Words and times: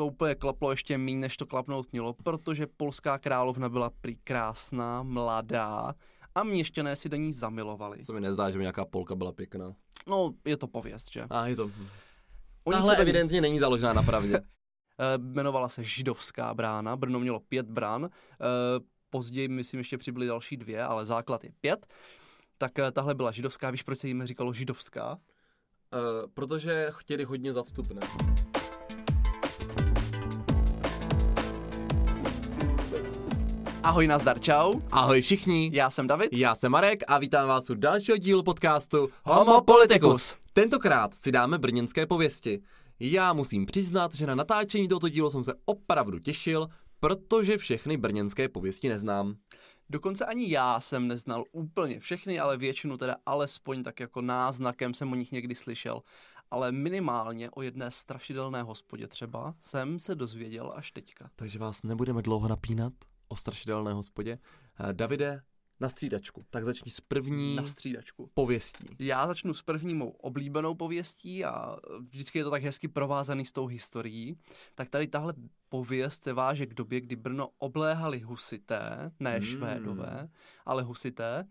to 0.00 0.06
úplně 0.06 0.34
klaplo 0.34 0.70
ještě 0.70 0.98
méně, 0.98 1.18
než 1.18 1.36
to 1.36 1.46
klapnout 1.46 1.92
mělo, 1.92 2.12
protože 2.12 2.66
polská 2.66 3.18
královna 3.18 3.68
byla 3.68 3.90
prý 4.00 4.16
krásná, 4.16 5.02
mladá 5.02 5.94
a 6.34 6.44
měšťané 6.44 6.96
si 6.96 7.08
do 7.08 7.16
ní 7.16 7.32
zamilovali. 7.32 8.04
Co 8.04 8.12
mi 8.12 8.20
nezdá, 8.20 8.50
že 8.50 8.58
by 8.58 8.62
nějaká 8.62 8.84
Polka 8.84 9.14
byla 9.14 9.32
pěkná. 9.32 9.74
No, 10.06 10.34
je 10.44 10.56
to 10.56 10.66
pověst, 10.66 11.12
že? 11.12 11.24
A 11.30 11.46
je 11.46 11.56
to... 11.56 11.70
Oni 12.64 12.76
Tahle 12.76 12.96
se 12.96 13.02
evidentně 13.02 13.40
není 13.40 13.58
založená 13.58 13.92
na 13.92 14.02
pravdě. 14.02 14.40
Eh, 15.02 15.18
jmenovala 15.18 15.68
se 15.68 15.84
Židovská 15.84 16.54
brána, 16.54 16.96
Brno 16.96 17.20
mělo 17.20 17.40
pět 17.40 17.66
bran, 17.66 18.04
eh, 18.04 18.36
později 19.10 19.48
myslím 19.48 19.78
ještě 19.78 19.98
přibyly 19.98 20.26
další 20.26 20.56
dvě, 20.56 20.84
ale 20.84 21.06
základ 21.06 21.44
je 21.44 21.50
pět. 21.60 21.86
Tak 22.58 22.78
eh, 22.78 22.92
tahle 22.92 23.14
byla 23.14 23.30
židovská, 23.30 23.70
víš, 23.70 23.82
proč 23.82 23.98
se 23.98 24.08
jim 24.08 24.26
říkalo 24.26 24.52
židovská? 24.52 25.12
Uh, 25.12 26.30
protože 26.34 26.86
chtěli 26.90 27.24
hodně 27.24 27.52
za 27.52 27.62
vstup, 27.62 27.86
Ahoj, 33.82 34.06
nazdar, 34.06 34.40
čau, 34.40 34.72
Ahoj 34.90 35.20
všichni, 35.22 35.70
já 35.74 35.90
jsem 35.90 36.06
David. 36.06 36.32
já 36.32 36.54
jsem 36.54 36.72
Marek 36.72 37.02
a 37.08 37.18
vítám 37.18 37.48
vás 37.48 37.70
u 37.70 37.74
dalšího 37.74 38.16
dílu 38.16 38.42
podcastu 38.42 39.10
Homo 39.24 39.62
Politicus. 39.62 40.36
Tentokrát 40.52 41.14
si 41.14 41.32
dáme 41.32 41.58
brněnské 41.58 42.06
pověsti. 42.06 42.62
Já 43.00 43.32
musím 43.32 43.66
přiznat, 43.66 44.14
že 44.14 44.26
na 44.26 44.34
natáčení 44.34 44.88
tohoto 44.88 45.08
dílu 45.08 45.30
jsem 45.30 45.44
se 45.44 45.54
opravdu 45.64 46.18
těšil, 46.18 46.68
protože 47.00 47.58
všechny 47.58 47.96
brněnské 47.96 48.48
pověsti 48.48 48.88
neznám. 48.88 49.34
Dokonce 49.90 50.24
ani 50.26 50.50
já 50.50 50.80
jsem 50.80 51.08
neznal 51.08 51.44
úplně 51.52 52.00
všechny, 52.00 52.40
ale 52.40 52.56
většinu 52.56 52.96
teda 52.96 53.16
alespoň 53.26 53.82
tak 53.82 54.00
jako 54.00 54.20
náznakem 54.20 54.94
jsem 54.94 55.12
o 55.12 55.14
nich 55.14 55.32
někdy 55.32 55.54
slyšel. 55.54 56.02
Ale 56.50 56.72
minimálně 56.72 57.50
o 57.50 57.62
jedné 57.62 57.90
strašidelné 57.90 58.62
hospodě 58.62 59.06
třeba 59.06 59.54
jsem 59.60 59.98
se 59.98 60.14
dozvěděl 60.14 60.72
až 60.76 60.92
teďka. 60.92 61.30
Takže 61.36 61.58
vás 61.58 61.82
nebudeme 61.82 62.22
dlouho 62.22 62.48
napínat 62.48 62.92
o 63.30 63.36
strašidelné 63.36 63.92
hospodě. 63.92 64.38
Eh, 64.88 64.92
Davide, 64.92 65.42
na 65.80 65.88
střídačku, 65.88 66.44
tak 66.50 66.64
začni 66.64 66.92
s 66.92 67.00
první 67.00 67.56
Na 67.56 67.64
střídačku. 67.64 68.30
pověstí. 68.34 68.84
Já 68.98 69.26
začnu 69.26 69.54
s 69.54 69.62
první 69.62 69.94
mou 69.94 70.08
oblíbenou 70.10 70.74
pověstí 70.74 71.44
a 71.44 71.76
vždycky 72.08 72.38
je 72.38 72.44
to 72.44 72.50
tak 72.50 72.62
hezky 72.62 72.88
provázaný 72.88 73.44
s 73.44 73.52
tou 73.52 73.66
historií. 73.66 74.36
Tak 74.74 74.88
tady 74.88 75.06
tahle 75.06 75.34
pověst 75.68 76.24
se 76.24 76.32
váže 76.32 76.66
k 76.66 76.74
době, 76.74 77.00
kdy 77.00 77.16
Brno 77.16 77.48
obléhali 77.58 78.20
husité, 78.20 79.10
ne 79.20 79.32
Hmm. 79.32 79.42
švédové, 79.42 80.28
ale 80.66 80.82
husité. 80.82 81.44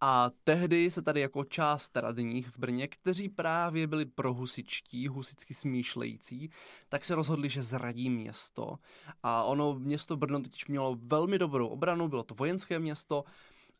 A 0.00 0.30
tehdy 0.44 0.90
se 0.90 1.02
tady 1.02 1.20
jako 1.20 1.44
část 1.44 1.96
radních 1.96 2.48
v 2.48 2.58
Brně, 2.58 2.88
kteří 2.88 3.28
právě 3.28 3.86
byli 3.86 4.04
prohusičtí, 4.04 5.08
husicky 5.08 5.54
smýšlející, 5.54 6.50
tak 6.88 7.04
se 7.04 7.14
rozhodli, 7.14 7.48
že 7.48 7.62
zradí 7.62 8.10
město. 8.10 8.78
A 9.22 9.44
ono, 9.44 9.74
město 9.74 10.16
Brno 10.16 10.40
totiž 10.40 10.66
mělo 10.66 10.96
velmi 11.02 11.38
dobrou 11.38 11.68
obranu, 11.68 12.08
bylo 12.08 12.22
to 12.22 12.34
vojenské 12.34 12.78
město 12.78 13.24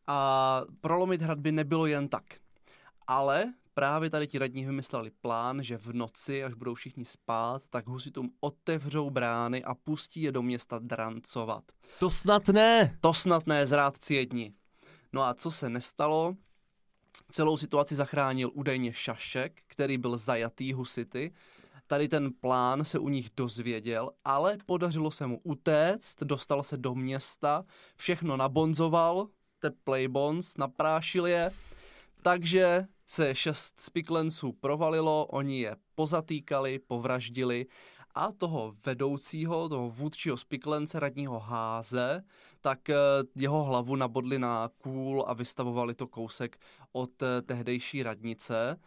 a 0.07 0.61
prolomit 0.81 1.21
hrad 1.21 1.39
by 1.39 1.51
nebylo 1.51 1.85
jen 1.85 2.07
tak. 2.07 2.23
Ale 3.07 3.53
právě 3.73 4.09
tady 4.09 4.27
ti 4.27 4.37
radní 4.37 4.65
vymysleli 4.65 5.11
plán, 5.21 5.63
že 5.63 5.77
v 5.77 5.93
noci, 5.93 6.43
až 6.43 6.53
budou 6.53 6.73
všichni 6.73 7.05
spát, 7.05 7.61
tak 7.69 7.87
husitům 7.87 8.31
otevřou 8.39 9.09
brány 9.09 9.63
a 9.63 9.75
pustí 9.75 10.21
je 10.21 10.31
do 10.31 10.41
města 10.41 10.79
drancovat. 10.79 11.63
To 11.99 12.09
snad 12.09 12.47
ne! 12.47 12.97
To 13.01 13.13
snad 13.13 13.47
ne, 13.47 13.67
zrádci 13.67 14.15
jedni. 14.15 14.53
No 15.13 15.23
a 15.23 15.33
co 15.33 15.51
se 15.51 15.69
nestalo? 15.69 16.35
Celou 17.31 17.57
situaci 17.57 17.95
zachránil 17.95 18.51
údajně 18.53 18.93
Šašek, 18.93 19.61
který 19.67 19.97
byl 19.97 20.17
zajatý 20.17 20.73
husity. 20.73 21.33
Tady 21.87 22.07
ten 22.07 22.33
plán 22.33 22.85
se 22.85 22.99
u 22.99 23.09
nich 23.09 23.29
dozvěděl, 23.37 24.11
ale 24.25 24.57
podařilo 24.65 25.11
se 25.11 25.27
mu 25.27 25.39
utéct, 25.43 26.23
dostal 26.23 26.63
se 26.63 26.77
do 26.77 26.95
města, 26.95 27.65
všechno 27.95 28.37
nabonzoval, 28.37 29.27
teplej 29.59 30.07
bonz, 30.07 30.57
naprášil 30.57 31.27
je, 31.27 31.51
takže 32.21 32.85
se 33.05 33.35
šest 33.35 33.79
spiklenců 33.79 34.51
provalilo, 34.51 35.25
oni 35.25 35.61
je 35.61 35.75
pozatýkali, 35.95 36.79
povraždili 36.79 37.65
a 38.15 38.31
toho 38.31 38.75
vedoucího, 38.85 39.69
toho 39.69 39.89
vůdčího 39.89 40.37
spiklence 40.37 40.99
radního 40.99 41.39
Háze, 41.39 42.23
tak 42.67 42.89
eh, 42.89 42.95
jeho 43.35 43.63
hlavu 43.63 43.95
nabodli 43.95 44.39
na 44.39 44.69
kůl 44.77 45.23
a 45.27 45.33
vystavovali 45.33 45.95
to 45.95 46.07
kousek 46.07 46.57
od 46.91 47.21
eh, 47.21 47.41
tehdejší 47.41 48.03
radnice 48.03 48.79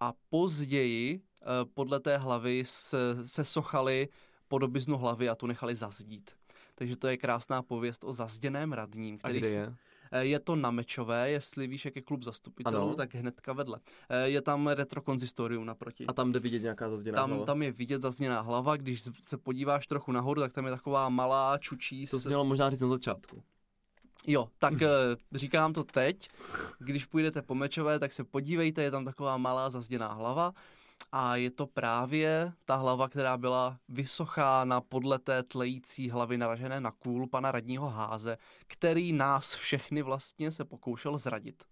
a 0.00 0.12
později 0.28 1.20
eh, 1.20 1.44
podle 1.74 2.00
té 2.00 2.18
hlavy 2.18 2.62
se, 2.66 2.98
se 3.24 3.44
sochali 3.44 4.08
podobiznu 4.48 4.96
hlavy 4.98 5.28
a 5.28 5.34
tu 5.34 5.46
nechali 5.46 5.74
zazdít. 5.74 6.30
Takže 6.74 6.96
to 6.96 7.08
je 7.08 7.16
krásná 7.16 7.62
pověst 7.62 8.04
o 8.04 8.12
zazděném 8.12 8.72
radním, 8.72 9.14
A 9.14 9.18
který 9.18 9.38
kde 9.38 9.48
si- 9.48 9.54
je? 9.56 9.74
Eh, 10.12 10.24
Je 10.24 10.38
to 10.40 10.56
na 10.56 10.70
Mečové, 10.70 11.30
jestli 11.30 11.66
víš, 11.66 11.84
jak 11.84 11.96
je 11.96 12.02
klub 12.02 12.22
zastupitelů, 12.22 12.76
Ano. 12.82 12.94
tak 12.94 13.14
hnedka 13.14 13.52
vedle. 13.52 13.78
Eh, 14.08 14.28
Je 14.28 14.42
tam 14.42 14.66
retrokonzistorium 14.68 15.64
naproti. 15.66 16.06
A 16.06 16.12
tam 16.12 16.32
jde 16.32 16.38
vidět 16.40 16.62
nějaká 16.62 16.90
zazděná 16.90 17.16
Tam, 17.16 17.30
hlava. 17.30 17.44
tam 17.46 17.62
je 17.62 17.72
vidět 17.72 18.02
zazněná 18.02 18.40
hlava, 18.40 18.76
když 18.76 19.02
se 19.22 19.36
podíváš 19.38 19.86
trochu 19.86 20.12
nahoru, 20.12 20.40
tak 20.40 20.52
tam 20.52 20.64
je 20.64 20.70
taková 20.70 21.08
malá 21.08 21.58
čučí. 21.58 22.06
To 22.06 22.18
s- 22.18 22.22
jsi 22.22 22.28
měla 22.28 22.42
možná 22.44 22.70
říct 22.70 22.80
na 22.80 22.88
začátku. 22.88 23.42
Jo, 24.26 24.48
tak 24.58 24.72
eh, 24.82 24.88
říkám 25.32 25.72
to 25.72 25.84
teď. 25.84 26.28
Když 26.78 27.04
půjdete 27.04 27.42
po 27.42 27.54
Mečové, 27.54 27.98
tak 27.98 28.12
se 28.12 28.24
podívejte, 28.24 28.82
je 28.82 28.90
tam 28.90 29.04
taková 29.04 29.36
malá 29.36 29.70
zazděná 29.70 30.12
hlava. 30.12 30.52
A 31.12 31.36
je 31.36 31.50
to 31.50 31.66
právě 31.66 32.52
ta 32.64 32.76
hlava, 32.76 33.08
která 33.08 33.36
byla 33.36 33.78
vysochána 33.88 34.80
podle 34.80 35.18
té 35.18 35.42
tlející 35.42 36.10
hlavy 36.10 36.38
naražené 36.38 36.80
na 36.80 36.90
kůl 36.90 37.26
pana 37.28 37.52
radního 37.52 37.88
Háze, 37.88 38.38
který 38.66 39.12
nás 39.12 39.54
všechny 39.54 40.02
vlastně 40.02 40.52
se 40.52 40.64
pokoušel 40.64 41.18
zradit. 41.18 41.64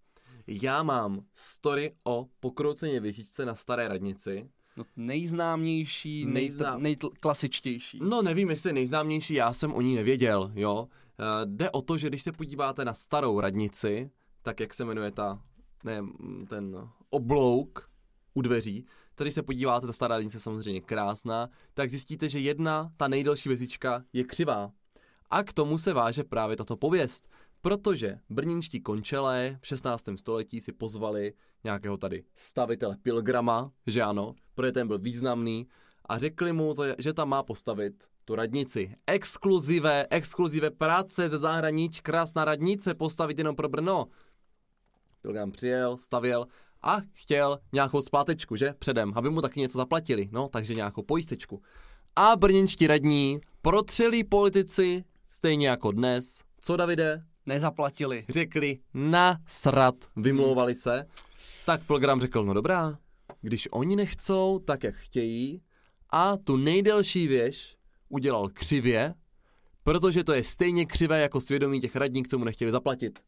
Já 0.47 0.83
mám 0.83 1.21
story 1.35 1.93
o 2.03 2.27
pokrouceně 2.39 2.99
věžičce 2.99 3.45
na 3.45 3.55
staré 3.55 3.87
radnici. 3.87 4.49
No, 4.77 4.83
nejznámější, 4.95 6.25
Nejznám- 6.25 6.81
nejklasičtější. 6.81 7.99
No 8.03 8.21
nevím, 8.21 8.49
jestli 8.49 8.69
je 8.69 8.73
nejznámější, 8.73 9.33
já 9.33 9.53
jsem 9.53 9.73
o 9.73 9.81
ní 9.81 9.95
nevěděl, 9.95 10.51
jo. 10.55 10.87
Eh, 11.19 11.45
Jde 11.45 11.71
o 11.71 11.81
to, 11.81 11.97
že 11.97 12.07
když 12.07 12.23
se 12.23 12.31
podíváte 12.31 12.85
na 12.85 12.93
starou 12.93 13.39
radnici, 13.39 14.11
tak 14.41 14.59
jak 14.59 14.73
se 14.73 14.85
jmenuje 14.85 15.11
ta, 15.11 15.41
ne, 15.83 16.01
ten 16.49 16.89
oblouk 17.09 17.89
u 18.33 18.41
dveří, 18.41 18.85
tady 19.15 19.31
se 19.31 19.43
podíváte, 19.43 19.87
ta 19.87 19.93
stará 19.93 20.15
radnice 20.15 20.37
je 20.37 20.41
samozřejmě 20.41 20.81
krásná, 20.81 21.49
tak 21.73 21.89
zjistíte, 21.89 22.29
že 22.29 22.39
jedna, 22.39 22.91
ta 22.97 23.07
nejdelší 23.07 23.49
vězička, 23.49 24.03
je 24.13 24.23
křivá. 24.23 24.71
A 25.29 25.43
k 25.43 25.53
tomu 25.53 25.77
se 25.77 25.93
váže 25.93 26.23
právě 26.23 26.57
tato 26.57 26.77
pověst, 26.77 27.29
protože 27.61 28.19
brněnští 28.29 28.81
končelé 28.81 29.57
v 29.61 29.67
16. 29.67 30.03
století 30.15 30.61
si 30.61 30.71
pozvali 30.71 31.33
nějakého 31.63 31.97
tady 31.97 32.23
stavitele 32.35 32.97
Pilgrama, 33.01 33.71
že 33.87 34.01
ano, 34.01 34.33
protože 34.55 34.71
ten 34.71 34.87
byl 34.87 34.99
významný, 34.99 35.67
a 36.05 36.17
řekli 36.17 36.53
mu, 36.53 36.73
že 36.97 37.13
tam 37.13 37.29
má 37.29 37.43
postavit 37.43 38.03
tu 38.25 38.35
radnici. 38.35 38.95
Exkluzivé, 39.07 40.07
exkluzivé 40.09 40.71
práce 40.71 41.29
ze 41.29 41.39
zahraničí, 41.39 42.01
krásná 42.01 42.45
radnice 42.45 42.93
postavit 42.93 43.37
jenom 43.37 43.55
pro 43.55 43.69
Brno. 43.69 44.07
Pilgram 45.21 45.51
přijel, 45.51 45.97
stavěl 45.97 46.47
a 46.83 47.01
chtěl 47.13 47.59
nějakou 47.73 48.01
splátečku, 48.01 48.55
že? 48.55 48.73
Předem, 48.79 49.13
aby 49.15 49.29
mu 49.29 49.41
taky 49.41 49.59
něco 49.59 49.77
zaplatili, 49.77 50.29
no, 50.31 50.49
takže 50.49 50.73
nějakou 50.73 51.01
pojistečku. 51.01 51.61
A 52.15 52.35
brněnští 52.35 52.87
radní, 52.87 53.41
protřelí 53.61 54.23
politici, 54.23 55.03
stejně 55.29 55.67
jako 55.67 55.91
dnes, 55.91 56.41
co 56.61 56.77
Davide? 56.77 57.23
Nezaplatili. 57.45 58.25
Řekli 58.29 58.79
na 58.93 59.37
srat, 59.47 59.95
vymlouvali 60.15 60.75
se. 60.75 61.05
Tak 61.65 61.85
program 61.87 62.21
řekl, 62.21 62.45
no 62.45 62.53
dobrá, 62.53 62.97
když 63.41 63.67
oni 63.71 63.95
nechcou 63.95 64.59
tak, 64.59 64.83
jak 64.83 64.95
chtějí, 64.95 65.61
a 66.09 66.37
tu 66.37 66.57
nejdelší 66.57 67.27
věž 67.27 67.77
udělal 68.09 68.49
křivě, 68.49 69.13
protože 69.83 70.23
to 70.23 70.33
je 70.33 70.43
stejně 70.43 70.85
křivé 70.85 71.21
jako 71.21 71.41
svědomí 71.41 71.81
těch 71.81 71.95
radních, 71.95 72.27
co 72.27 72.37
mu 72.37 72.45
nechtěli 72.45 72.71
zaplatit. 72.71 73.19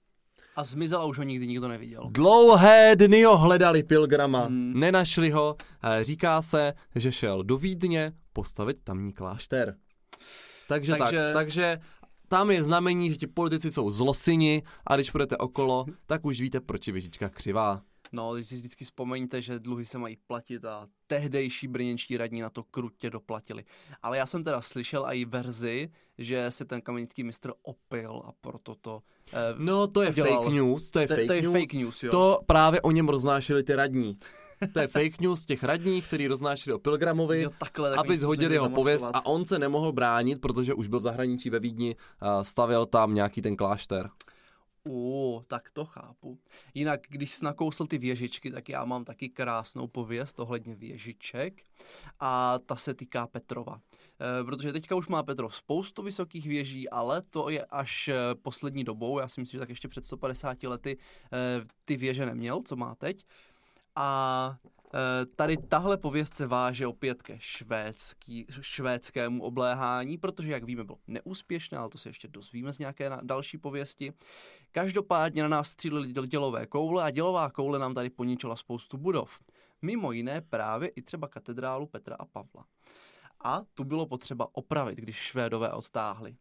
A 0.55 0.63
zmizel 0.63 1.01
a 1.01 1.05
už 1.05 1.17
ho 1.17 1.23
nikdy 1.23 1.47
nikdo 1.47 1.67
neviděl. 1.67 2.07
Dlouhé 2.11 2.95
dny 2.95 3.23
ho 3.23 3.38
hledali 3.38 3.83
Pilgrama, 3.83 4.45
Hmm. 4.45 4.73
nenašli 4.79 5.29
ho, 5.31 5.55
a 5.81 6.03
říká 6.03 6.41
se, 6.41 6.73
že 6.95 7.11
šel 7.11 7.44
do 7.44 7.57
Vídně 7.57 8.13
postavit 8.33 8.81
tamní 8.83 9.13
klášter. 9.13 9.75
Takže, 10.67 10.91
takže... 10.91 11.03
Takže- 11.03 11.17
tak, 11.17 11.33
takže 11.33 11.79
tam 12.27 12.51
je 12.51 12.63
znamení, 12.63 13.09
že 13.09 13.15
ti 13.15 13.27
politici 13.27 13.71
jsou 13.71 13.91
zlosini 13.91 14.63
a 14.88 14.95
když 14.95 15.11
půjdete 15.11 15.38
okolo, 15.38 15.85
tak 16.05 16.25
už 16.25 16.41
víte, 16.41 16.61
proč 16.61 16.88
je 16.88 16.94
věžička 16.94 17.29
křivá. 17.29 17.81
No, 18.13 18.33
když 18.36 18.48
si 18.48 18.56
vždycky 18.56 18.86
vzpomeňte, 18.86 19.42
že 19.42 19.60
dluhy 19.60 19.86
se 19.86 19.98
mají 19.98 20.18
platit 20.27 20.65
a 20.65 20.88
tehdejší 21.07 21.68
brněnští 21.68 22.18
radní 22.18 22.42
na 22.42 22.50
to 22.50 22.63
krutě 22.63 23.10
doplatili. 23.10 23.63
Ale 24.04 24.18
já 24.18 24.25
jsem 24.25 24.44
teda 24.44 24.62
slyšel 24.62 25.06
i 25.12 25.25
verzi, 25.25 25.89
že 26.18 26.51
se 26.51 26.65
ten 26.65 26.81
kamenický 26.81 27.24
mistr 27.24 27.51
opil 27.63 28.21
a 28.25 28.31
proto 28.42 28.75
to... 28.75 29.01
Eh, 29.33 29.56
No 29.57 29.88
to 29.88 30.01
je 30.01 30.10
Udělal. 30.10 30.44
fake 30.44 30.54
news, 30.54 30.92
to 30.92 31.00
je 31.00 31.07
to, 31.07 31.15
fake 31.15 31.27
to 31.27 31.33
je 31.33 31.42
news. 31.42 31.54
fake 31.54 31.74
news, 31.74 32.04
jo. 32.04 32.12
To 32.12 32.39
právě 32.45 32.81
o 32.81 32.92
něm 32.92 33.10
roznášeli 33.10 33.63
ty 33.63 33.75
radní. 33.75 34.18
To 34.74 34.80
je 34.80 34.88
fake 34.88 35.19
news 35.21 35.45
těch 35.45 35.63
radních, 35.63 36.07
který 36.07 36.27
roznášeli 36.27 36.74
o 36.74 36.80
Pilgramovi, 36.80 37.42
Jo, 37.42 37.50
takhle, 37.59 37.89
tak 37.89 38.00
aby 38.00 38.18
zhodili 38.18 38.54
jeho 38.56 38.69
pověst 38.69 39.01
zamaskovat. 39.01 39.24
a 39.25 39.30
on 39.30 39.45
se 39.45 39.59
nemohl 39.59 39.92
bránit, 39.92 40.42
protože 40.42 40.74
už 40.74 40.88
byl 40.88 41.00
v 41.00 41.01
zahraničí 41.01 41.50
ve 41.50 41.59
Vídni, 41.59 41.95
a 42.19 42.44
stavěl 42.44 42.86
tam 42.86 43.13
nějaký 43.13 43.42
ten 43.42 43.56
klášter. 43.56 44.09
U, 44.88 45.41
tak 45.47 45.71
to 45.71 45.85
chápu. 45.85 46.39
Jinak, 46.74 47.01
když 47.09 47.31
jsi 47.31 47.45
nakousl 47.45 47.85
ty 47.85 47.97
věžičky, 47.97 48.51
tak 48.51 48.69
já 48.69 48.85
mám 48.85 49.06
taky 49.06 49.30
krásnou 49.30 49.88
pověst 49.88 50.39
ohledně 50.39 50.75
věžiček 50.75 51.63
a 52.19 52.59
ta 52.59 52.75
se 52.75 52.94
týká 52.94 53.27
Petrova. 53.27 53.81
E, 54.41 54.44
protože 54.44 54.74
teďka 54.74 54.95
už 54.95 55.07
má 55.07 55.24
Petrov 55.24 55.56
spoustu 55.56 56.03
vysokých 56.03 56.47
věží, 56.47 56.89
ale 56.89 57.21
to 57.21 57.50
je 57.50 57.65
až 57.65 58.07
e, 58.07 58.18
poslední 58.41 58.83
dobou, 58.83 59.19
já 59.19 59.27
si 59.27 59.41
myslím, 59.41 59.57
že 59.57 59.59
tak 59.59 59.69
ještě 59.69 59.88
před 59.88 60.06
150 60.06 60.63
lety 60.63 60.97
e, 61.33 61.65
ty 61.85 61.97
věže 61.97 62.25
neměl, 62.25 62.62
co 62.65 62.75
má 62.75 62.95
teď. 62.95 63.25
A 63.95 64.57
tady 65.36 65.57
tahle 65.57 65.98
pověst 65.98 66.34
se 66.34 66.48
váže 66.48 66.88
opět 66.88 67.22
ke 67.22 67.36
švédský, 67.40 68.45
švédskému 68.62 69.44
obléhání, 69.44 70.18
protože, 70.18 70.51
jak 70.51 70.63
víme, 70.63 70.84
bylo 70.84 70.98
neúspěšné, 71.07 71.78
ale 71.78 71.90
to 71.90 71.98
se 71.98 72.10
ještě 72.10 72.28
dozvíme 72.28 72.74
z 72.74 72.80
nějaké 72.80 73.12
další 73.22 73.57
pověsti. 73.57 74.13
Každopádně 74.72 75.42
na 75.42 75.48
nás 75.48 75.69
střílely 75.69 76.07
děl- 76.13 76.25
dělové 76.25 76.68
koule 76.68 77.04
a 77.04 77.10
dělová 77.10 77.50
koule 77.50 77.80
nám 77.80 77.94
tady 77.94 78.10
poničila 78.10 78.56
spoustu 78.56 78.98
budov. 78.98 79.40
Mimo 79.81 80.12
jiné 80.12 80.42
právě 80.42 80.90
i 80.90 81.01
třeba 81.01 81.28
katedrálu 81.28 81.88
Petra 81.88 82.16
a 82.19 82.25
Pavla. 82.25 82.66
A 83.45 83.62
tu 83.74 83.84
bylo 83.84 84.06
potřeba 84.06 84.48
opravit, 84.51 84.98
když 84.98 85.16
Švédové 85.16 85.74
odtáhli. 85.74 86.36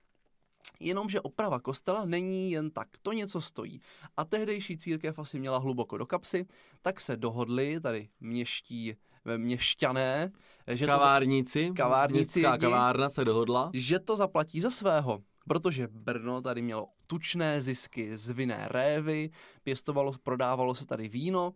Jenomže 0.81 1.21
oprava 1.21 1.61
kostela 1.61 2.05
není 2.05 2.51
jen 2.51 2.71
tak, 2.71 2.89
to 3.03 3.13
něco 3.13 3.41
stojí. 3.41 3.81
A 4.17 4.25
tehdejší 4.25 4.79
církev 4.79 5.19
asi 5.19 5.39
měla 5.41 5.59
hluboko 5.59 5.99
do 5.99 6.07
kapsy, 6.07 6.47
tak 6.83 7.01
se 7.01 7.17
dohodli 7.17 7.81
tady 7.81 8.09
měští, 8.21 8.95
měšťané, 9.37 10.33
že 10.67 10.87
to, 10.87 10.93
Kavárníci, 10.93 11.73
Kavárníci 11.77 12.41
městská 12.41 12.59
kavárna 12.59 13.11
se 13.11 13.25
dohodla. 13.25 13.71
že 13.75 13.99
to 13.99 14.17
zaplatí 14.17 14.61
za 14.61 14.71
svého. 14.71 15.23
Protože 15.49 15.89
Brno 15.91 16.43
tady 16.43 16.63
mělo 16.63 16.89
tučné 17.07 17.63
zisky 17.63 18.17
z 18.17 18.31
vinné 18.31 18.69
révy, 18.71 19.31
pěstovalo, 19.63 20.13
prodávalo 20.23 20.75
se 20.75 20.87
tady 20.87 21.09
víno, 21.09 21.53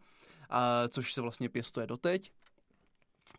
a, 0.51 0.89
což 0.89 1.15
se 1.15 1.21
vlastně 1.21 1.49
pěstuje 1.49 1.87
doteď. 1.87 2.33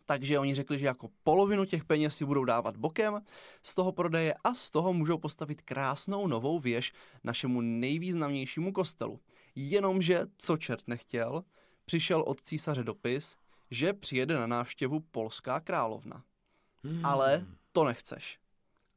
Takže 0.06 0.38
oni 0.38 0.54
řekli, 0.54 0.78
že 0.78 0.86
jako 0.86 1.08
polovinu 1.22 1.64
těch 1.64 1.84
peněz 1.84 2.16
si 2.16 2.24
budou 2.24 2.44
dávat 2.44 2.76
bokem 2.76 3.22
z 3.62 3.74
toho 3.74 3.92
prodeje 3.92 4.34
a 4.44 4.54
z 4.54 4.70
toho 4.70 4.92
můžou 4.92 5.18
postavit 5.18 5.62
krásnou 5.62 6.26
novou 6.26 6.58
věž 6.58 6.92
našemu 7.24 7.60
nejvýznamnějšímu 7.60 8.72
kostelu. 8.72 9.20
Jenomže, 9.54 10.26
co 10.38 10.56
čert 10.56 10.88
nechtěl, 10.88 11.44
přišel 11.84 12.22
od 12.22 12.40
císaře 12.40 12.84
dopis, 12.84 13.36
že 13.70 13.92
přijede 13.92 14.34
na 14.34 14.46
návštěvu 14.46 15.00
polská 15.00 15.60
královna. 15.60 16.24
Hmm. 16.84 17.06
Ale 17.06 17.46
to 17.72 17.84
nechceš. 17.84 18.38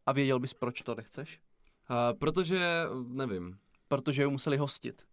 A 0.06 0.12
věděl 0.12 0.40
bys, 0.40 0.54
proč 0.54 0.82
to 0.82 0.96
nechceš? 0.96 1.40
A, 1.88 2.14
protože, 2.14 2.86
nevím, 3.08 3.58
Protože 3.92 4.24
ju 4.24 4.32
museli 4.32 4.58
hostit. 4.58 5.04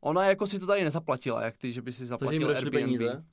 Ona 0.00 0.24
jako 0.24 0.46
si 0.46 0.58
to 0.58 0.66
tady 0.66 0.84
nezaplatila, 0.84 1.44
jak 1.44 1.56
ty, 1.56 1.72
že 1.72 1.82
by 1.82 1.92
si 1.92 2.06
zaplatil 2.06 2.48
Airbnb. 2.48 2.72
peníze. 2.72 3.24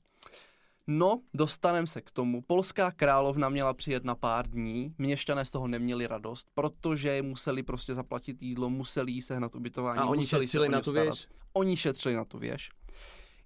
No, 0.86 1.20
dostaneme 1.34 1.86
se 1.86 2.00
k 2.00 2.10
tomu. 2.10 2.42
Polská 2.42 2.90
královna 2.90 3.48
měla 3.48 3.74
přijet 3.74 4.04
na 4.04 4.14
pár 4.14 4.48
dní, 4.50 4.94
měšťané 4.98 5.44
z 5.44 5.50
toho 5.50 5.68
neměli 5.68 6.06
radost, 6.06 6.46
protože 6.54 7.22
museli 7.22 7.62
prostě 7.62 7.94
zaplatit 7.94 8.42
jídlo, 8.42 8.70
museli 8.70 9.12
jí 9.12 9.22
sehnat 9.22 9.54
ubytování, 9.54 9.98
A 9.98 10.06
oni 10.06 10.16
museli 10.16 10.46
šetřili 10.46 10.68
na 10.68 10.80
tu 10.80 10.90
starat. 10.90 11.04
věž? 11.04 11.28
Oni 11.52 11.76
šetřili 11.76 12.14
na 12.14 12.24
tu 12.24 12.38
věž. 12.38 12.70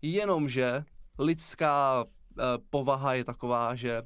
Jenomže 0.03 0.85
lidská 1.19 2.05
eh, 2.39 2.43
povaha 2.71 3.15
je 3.15 3.25
taková, 3.25 3.75
že 3.75 4.03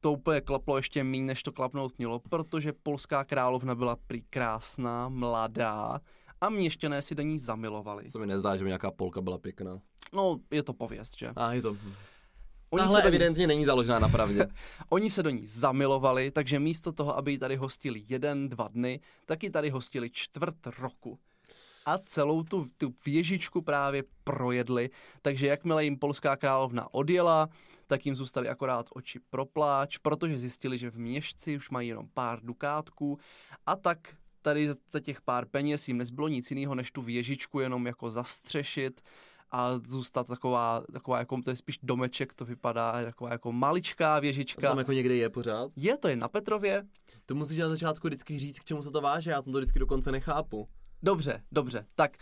to 0.00 0.12
úplně 0.12 0.40
klaplo 0.40 0.76
ještě 0.76 1.04
méně, 1.04 1.24
než 1.24 1.42
to 1.42 1.52
klapnout 1.52 1.98
mělo, 1.98 2.20
protože 2.30 2.72
polská 2.72 3.24
královna 3.24 3.74
byla 3.74 3.96
prý 4.06 4.22
krásná, 4.22 5.08
mladá 5.08 6.00
a 6.40 6.48
měšťané 6.48 7.02
si 7.02 7.14
do 7.14 7.22
ní 7.22 7.38
zamilovali. 7.38 8.10
Co 8.10 8.18
mi 8.18 8.26
nezdá, 8.26 8.56
že 8.56 8.64
by 8.64 8.68
nějaká 8.68 8.90
polka 8.90 9.20
byla 9.20 9.38
pěkná. 9.38 9.80
No, 10.12 10.38
je 10.50 10.62
to 10.62 10.72
pověst, 10.72 11.18
že? 11.18 11.32
A 11.36 11.52
je 11.52 11.62
to... 11.62 11.76
Oni 12.72 12.80
Tahle 12.82 12.98
se, 12.98 13.02
do 13.02 13.08
ní, 13.08 13.08
evidentně 13.08 13.46
není 13.46 13.64
založená 13.64 13.98
na 13.98 14.08
pravdě. 14.08 14.46
oni 14.88 15.10
se 15.10 15.22
do 15.22 15.30
ní 15.30 15.46
zamilovali, 15.46 16.30
takže 16.30 16.58
místo 16.58 16.92
toho, 16.92 17.16
aby 17.16 17.30
ji 17.32 17.38
tady 17.38 17.56
hostili 17.56 18.02
jeden, 18.08 18.48
dva 18.48 18.68
dny, 18.68 19.00
tak 19.26 19.42
ji 19.42 19.50
tady 19.50 19.70
hostili 19.70 20.10
čtvrt 20.10 20.54
roku. 20.78 21.18
A 21.86 21.98
celou 21.98 22.42
tu, 22.42 22.66
tu 22.78 22.94
věžičku 23.06 23.62
právě 23.62 24.02
projedli, 24.24 24.90
takže 25.22 25.46
jakmile 25.46 25.84
jim 25.84 25.98
polská 25.98 26.36
královna 26.36 26.94
odjela, 26.94 27.48
tak 27.86 28.06
jim 28.06 28.14
zůstaly 28.14 28.48
akorát 28.48 28.86
oči 28.94 29.20
pro 29.30 29.44
pláč, 29.46 29.98
protože 29.98 30.38
zjistili, 30.38 30.78
že 30.78 30.90
v 30.90 30.98
měšci 30.98 31.56
už 31.56 31.70
mají 31.70 31.88
jenom 31.88 32.08
pár 32.14 32.40
dukátků 32.42 33.18
a 33.66 33.76
tak 33.76 33.98
tady 34.42 34.68
za- 34.68 34.74
za 34.90 35.00
těch 35.00 35.20
pár 35.20 35.46
peněz 35.46 35.88
jim 35.88 35.98
nezbylo 35.98 36.28
nic 36.28 36.50
jiného, 36.50 36.74
než 36.74 36.90
tu 36.90 37.02
věžičku 37.02 37.60
jenom 37.60 37.86
jako 37.86 38.10
zastřešit 38.10 39.00
a 39.52 39.80
zůstat 39.86 40.26
taková, 40.26 40.82
taková 40.92 41.18
jako, 41.18 41.42
to 41.42 41.50
je 41.50 41.56
spíš 41.56 41.78
domeček, 41.82 42.34
to 42.34 42.44
vypadá, 42.44 42.92
taková 43.04 43.30
jako 43.30 43.52
maličká 43.52 44.16
To 44.16 44.20
věžička. 44.20 44.68
tam 44.68 44.78
jako 44.78 44.92
někde 44.92 45.14
je 45.16 45.28
pořád. 45.30 45.70
Je, 45.76 45.96
to 45.96 46.08
je 46.08 46.16
na 46.16 46.28
Petrově. 46.28 46.86
To 47.26 47.34
musíš 47.34 47.58
na 47.58 47.68
začátku 47.68 48.06
vždycky 48.06 48.38
říct, 48.38 48.58
k 48.58 48.64
čemu 48.64 48.82
se 48.82 48.90
to 48.90 49.00
váže, 49.00 49.30
já 49.30 49.42
to 49.42 49.50
vždycky 49.50 49.78
dokonce 49.78 50.12
nechápu. 50.12 50.68
Dobře, 51.02 51.42
dobře. 51.52 51.86
Tak 51.94 52.16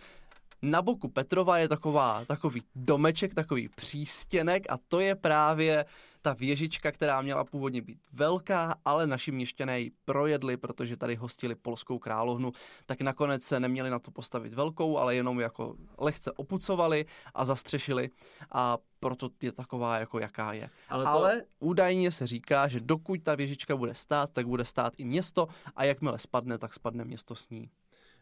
na 0.62 0.82
boku 0.82 1.08
Petrova 1.08 1.58
je 1.58 1.68
taková, 1.68 2.24
takový 2.24 2.62
domeček, 2.74 3.34
takový 3.34 3.68
přístěnek 3.68 4.66
a 4.70 4.78
to 4.88 5.00
je 5.00 5.14
právě 5.14 5.84
ta 6.22 6.32
věžička, 6.32 6.92
která 6.92 7.22
měla 7.22 7.44
původně 7.44 7.82
být 7.82 7.98
velká, 8.12 8.74
ale 8.84 9.06
naši 9.06 9.32
měšťané 9.32 9.80
ji 9.80 9.90
projedli, 10.04 10.56
protože 10.56 10.96
tady 10.96 11.14
hostili 11.14 11.54
polskou 11.54 11.98
královnu, 11.98 12.52
tak 12.86 13.00
nakonec 13.00 13.42
se 13.42 13.60
neměli 13.60 13.90
na 13.90 13.98
to 13.98 14.10
postavit 14.10 14.54
velkou, 14.54 14.98
ale 14.98 15.14
jenom 15.14 15.40
jako 15.40 15.74
lehce 15.98 16.32
opucovali 16.32 17.06
a 17.34 17.44
zastřešili 17.44 18.10
a 18.52 18.78
proto 19.00 19.30
je 19.42 19.52
taková, 19.52 19.98
jako 19.98 20.18
jaká 20.18 20.52
je. 20.52 20.70
Ale, 20.88 21.04
to- 21.04 21.10
ale 21.10 21.42
údajně 21.58 22.10
se 22.12 22.26
říká, 22.26 22.68
že 22.68 22.80
dokud 22.80 23.22
ta 23.22 23.34
věžička 23.34 23.76
bude 23.76 23.94
stát, 23.94 24.30
tak 24.32 24.46
bude 24.46 24.64
stát 24.64 24.92
i 24.98 25.04
město 25.04 25.48
a 25.76 25.84
jakmile 25.84 26.18
spadne, 26.18 26.58
tak 26.58 26.74
spadne 26.74 27.04
město 27.04 27.34
s 27.34 27.48
ní. 27.50 27.70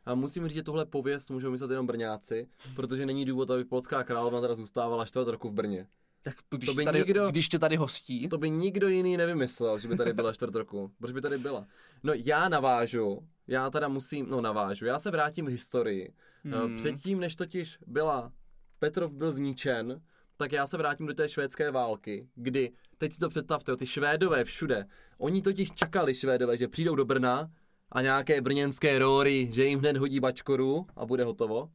A 0.08 0.14
musím 0.14 0.48
říct, 0.48 0.54
že 0.56 0.62
tohle 0.62 0.86
pověst 0.86 1.30
můžou 1.30 1.50
myslet 1.50 1.70
jenom 1.70 1.86
Brňáci, 1.86 2.48
protože 2.76 3.06
není 3.06 3.24
důvod, 3.24 3.50
aby 3.50 3.64
polská 3.64 4.04
královna 4.04 4.40
teda 4.40 4.54
zůstávala 4.54 5.04
čtvrt 5.04 5.28
roku 5.28 5.48
v 5.48 5.52
Brně. 5.52 5.86
Tak 6.22 6.34
když, 6.50 6.66
To 6.66 6.74
by 6.74 6.84
tady, 6.84 6.98
nikdo- 6.98 7.30
když 7.30 7.48
tě 7.48 7.58
tady 7.58 7.76
hostí, 7.76 8.28
To 8.28 8.38
by 8.38 8.50
nikdo 8.50 8.88
jiný 8.88 9.16
nevymyslel, 9.16 9.78
že 9.78 9.88
by 9.88 9.96
tady 9.96 10.12
byla 10.12 10.32
čtvrt 10.32 10.54
roku. 10.54 10.90
Proč 10.98 11.12
by 11.12 11.20
tady 11.20 11.38
byla? 11.38 11.66
No 12.02 12.12
já 12.16 12.48
navážu, 12.48 13.28
já 13.46 13.70
teda 13.70 13.88
musím, 13.88 14.26
no 14.30 14.40
navážu, 14.40 14.84
já 14.86 14.98
se 14.98 15.10
vrátím 15.10 15.46
v 15.46 15.48
historii. 15.48 16.12
Hmm. 16.44 16.54
Hmm. 16.54 16.76
Předtím, 16.76 17.20
než 17.20 17.36
totiž 17.36 17.78
byla, 17.86 18.32
Petrov 18.78 19.12
byl 19.12 19.32
zničen, 19.32 20.00
tak 20.36 20.52
já 20.52 20.66
se 20.66 20.76
vrátím 20.76 21.06
do 21.06 21.14
té 21.14 21.28
švédské 21.28 21.70
války, 21.70 22.28
kdy, 22.34 22.72
teď 22.98 23.12
si 23.12 23.18
to 23.18 23.28
představte, 23.28 23.76
ty 23.76 23.86
Švédové 23.86 24.44
všude, 24.44 24.86
oni 25.18 25.42
totiž 25.42 25.70
čekali 25.70 26.14
Švédové, 26.14 26.56
že 26.56 26.68
přijdou 26.68 26.94
do 26.94 27.04
Brna 27.04 27.50
a 27.92 28.02
nějaké 28.02 28.40
brněnské 28.40 28.98
rory, 28.98 29.48
že 29.52 29.64
jim 29.64 29.78
hned 29.78 29.96
hodí 29.96 30.20
bačkoru 30.20 30.86
a 30.96 31.06
bude 31.06 31.24
hotovo. 31.24 31.70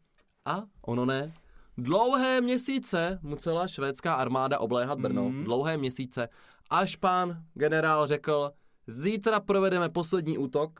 A 0.46 0.63
ono 0.82 1.05
ne. 1.05 1.34
Dlouhé 1.77 2.41
měsíce 2.41 3.20
musela 3.22 3.67
švédská 3.67 4.13
armáda 4.13 4.60
obléhat 4.60 5.00
Brno. 5.00 5.29
Mhm. 5.29 5.43
Dlouhé 5.43 5.77
měsíce. 5.77 6.29
Až 6.70 6.96
pán 6.96 7.43
generál 7.53 8.08
řekl, 8.08 8.51
zítra 8.88 9.39
provedeme 9.39 9.89
poslední 9.89 10.38
útok, 10.38 10.79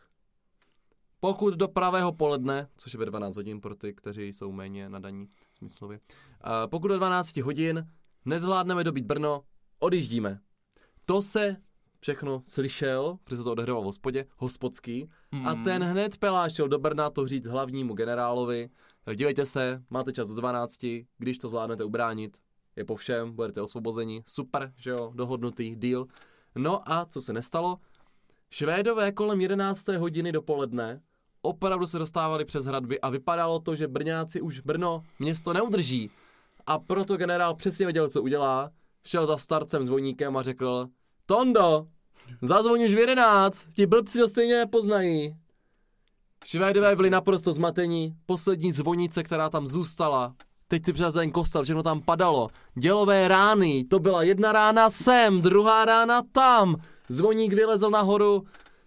pokud 1.19 1.53
do 1.53 1.67
pravého 1.67 2.11
poledne, 2.11 2.67
což 2.77 2.93
je 2.93 2.99
ve 2.99 3.05
12 3.05 3.35
hodin 3.35 3.61
pro 3.61 3.75
ty, 3.75 3.93
kteří 3.93 4.33
jsou 4.33 4.51
méně 4.51 4.89
nadaní 4.89 5.27
smyslově, 5.53 5.99
a 6.41 6.67
pokud 6.67 6.87
do 6.87 6.97
12 6.97 7.37
hodin 7.37 7.87
nezvládneme 8.25 8.83
dobít 8.83 9.05
Brno, 9.05 9.43
odjíždíme. 9.79 10.39
To 11.05 11.21
se 11.21 11.57
všechno 12.03 12.41
slyšel, 12.45 13.17
protože 13.24 13.38
se 13.38 13.43
to 13.43 13.51
odehrávalo 13.51 13.81
v 13.81 13.86
hospodě, 13.86 14.25
hospodský, 14.38 15.10
Hmm. 15.31 15.48
a 15.48 15.55
ten 15.55 15.83
hned 15.83 16.17
pelášel 16.17 16.67
do 16.67 16.79
Brna 16.79 17.10
to 17.10 17.27
říct 17.27 17.45
hlavnímu 17.48 17.93
generálovi, 17.93 18.69
dívejte 19.15 19.45
se, 19.45 19.83
máte 19.89 20.13
čas 20.13 20.29
do 20.29 20.36
12, 20.36 21.07
když 21.17 21.38
to 21.38 21.50
zvládnete 21.50 21.83
ubránit, 21.83 22.38
je 22.75 22.86
po 22.86 22.95
všem, 22.95 23.31
budete 23.36 23.62
osvobozeni, 23.62 24.24
super, 24.27 24.74
že 24.75 24.89
jo, 24.89 25.12
dohodnutý 25.15 25.75
deal. 25.75 26.05
No 26.55 26.91
a 26.91 27.05
co 27.05 27.22
se 27.22 27.33
nestalo? 27.33 27.77
Švédové 28.50 29.12
kolem 29.12 29.41
11. 29.41 29.88
hodiny 29.88 30.31
dopoledne 30.31 31.01
opravdu 31.41 31.86
se 31.86 32.00
dostávali 32.00 32.45
přes 32.45 32.65
hradby 32.65 33.01
a 33.01 33.10
vypadalo 33.10 33.60
to, 33.60 33.75
že 33.75 33.88
Brňáci 33.88 34.41
už 34.41 34.60
Brno 34.60 35.03
město 35.19 35.53
neudrží. 35.53 36.10
A 36.65 36.79
proto 36.79 37.17
generál 37.17 37.55
přesně 37.55 37.86
věděl, 37.86 38.10
co 38.10 38.22
udělá. 38.22 38.72
Šel 39.05 39.25
za 39.25 39.38
starcem 39.38 39.86
zvoníkem 39.86 40.38
a 40.38 40.41
řekl 40.43 40.88
Tondo, 41.25 41.88
zazvoň 42.42 42.84
už 42.84 42.94
v 42.94 42.98
11, 42.98 43.65
ti 43.75 43.86
blbci 43.86 44.20
to 44.20 44.27
stejně 44.27 44.58
nepoznají. 44.58 45.38
Švédové 46.46 46.96
byli 46.96 47.10
naprosto 47.10 47.53
zmatení, 47.53 48.15
poslední 48.25 48.72
zvonice, 48.72 49.24
která 49.24 49.50
tam 49.50 49.68
zůstala, 49.68 50.36
Teď 50.68 50.86
si 50.86 50.94
představ 50.94 51.13
ten 51.13 51.32
kostel, 51.32 51.63
všechno 51.63 51.84
tam 51.84 52.01
padalo. 52.01 52.50
Dělové 52.75 53.27
rány, 53.27 53.86
to 53.89 54.00
byla 54.00 54.24
jedna 54.24 54.51
rána 54.51 54.89
sem, 54.89 55.42
druhá 55.42 55.86
rána 55.86 56.22
tam. 56.32 56.75
Zvoník 57.10 57.53
vylezl 57.53 57.89
nahoru, 57.89 58.44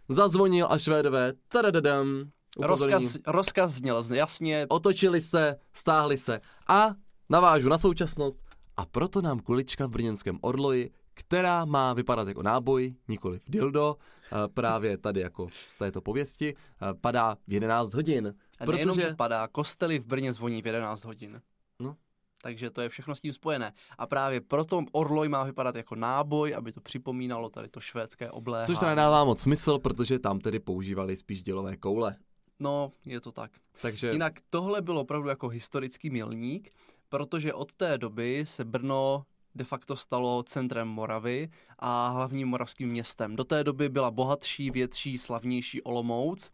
zazvonil 0.09 0.67
a 0.71 0.79
švédové, 0.79 1.33
tadadadam. 1.49 2.25
Rozkaz, 2.59 3.17
rozkaz 3.27 3.73
zněl 3.73 4.03
jasně, 4.15 4.67
Otočili 4.69 5.21
se, 5.21 5.57
stáhli 5.73 6.19
se 6.19 6.41
a 6.69 6.95
navážu 7.31 7.69
na 7.69 7.79
současnost 7.79 8.41
a 8.77 8.87
proto 8.87 9.23
nám 9.23 9.41
kulička 9.41 9.87
v 9.87 9.91
brněnském 9.91 10.39
Orloji, 10.41 10.91
která 11.19 11.65
má 11.65 11.93
vypadat 11.93 12.29
jako 12.29 12.43
náboj, 12.43 12.95
nikoli 13.09 13.39
v 13.39 13.51
dildo, 13.51 13.97
eh, 14.25 14.49
právě 14.49 14.99
tady 14.99 15.21
jako 15.21 15.49
z 15.67 15.75
této 15.77 16.01
pověsti, 16.01 16.55
eh, 16.57 16.95
padá 17.01 17.35
v 17.35 17.53
11 17.53 17.95
hodin. 17.95 18.35
A 18.61 18.67
nejenom, 18.67 18.95
že 18.95 19.03
Protože, 19.03 19.15
padá, 19.15 19.49
kostely 19.49 19.99
v 19.99 20.07
Brně 20.07 20.33
zvoní 20.33 20.63
v 20.63 20.67
11 20.67 21.05
hodin. 21.05 21.41
No. 21.81 21.97
Takže 22.43 22.71
to 22.71 22.81
je 22.81 22.89
všechno 22.89 23.15
s 23.15 23.21
tím 23.21 23.33
spojené. 23.33 23.73
A 23.99 24.07
právě 24.07 24.41
proto 24.41 24.85
Orloj 24.93 25.29
má 25.29 25.45
vypadat 25.45 25.77
jako 25.77 25.95
náboj, 25.95 26.55
aby 26.55 26.73
to 26.73 26.81
připomínalo 26.81 27.49
tady 27.49 27.69
to 27.69 27.81
švédské 27.81 28.31
obléhání. 28.31 28.67
což 28.67 28.79
to 28.79 28.87
nedává 28.87 29.25
moc 29.25 29.41
smysl, 29.41 29.79
protože 29.79 30.19
tam 30.19 30.41
tedy 30.41 30.59
používali 30.59 31.17
spíš 31.17 31.43
dělové 31.43 31.77
koule. 31.77 32.17
No, 32.61 32.91
je 33.05 33.21
to 33.21 33.33
tak. 33.33 33.51
Takže 33.83 34.13
Jinak 34.13 34.33
tohle 34.51 34.83
byl 34.83 34.99
opravdu 34.99 35.29
jako 35.29 35.49
historický 35.49 36.11
milník, 36.11 36.73
protože 37.09 37.55
od 37.55 37.73
té 37.73 37.99
doby 37.99 38.45
se 38.47 38.65
Brno 38.65 39.25
de 39.57 39.65
facto 39.65 39.97
stalo 39.97 40.43
centrem 40.43 40.89
Moravy 40.89 41.49
a 41.79 42.09
hlavním 42.09 42.49
moravským 42.49 42.89
městem. 42.89 43.37
Do 43.37 43.45
té 43.45 43.65
doby 43.65 43.89
byla 43.89 44.11
bohatší, 44.11 44.71
větší, 44.71 45.19
slavnější 45.19 45.83
Olomouc, 45.83 46.51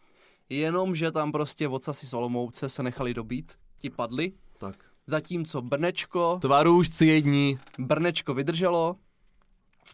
jenomže 0.48 1.12
tam 1.12 1.32
prostě 1.32 1.68
vocasi 1.68 2.06
z 2.06 2.14
Olomouce 2.14 2.68
se 2.68 2.82
nechali 2.82 3.14
dobít, 3.14 3.52
ti 3.78 3.90
padli, 3.90 4.32
tak. 4.58 4.76
zatímco 5.06 5.62
Brnečko, 5.62 6.38
Tvarůžci 6.40 7.06
jední, 7.06 7.58
Brnečko 7.78 8.34
vydrželo, 8.34 8.96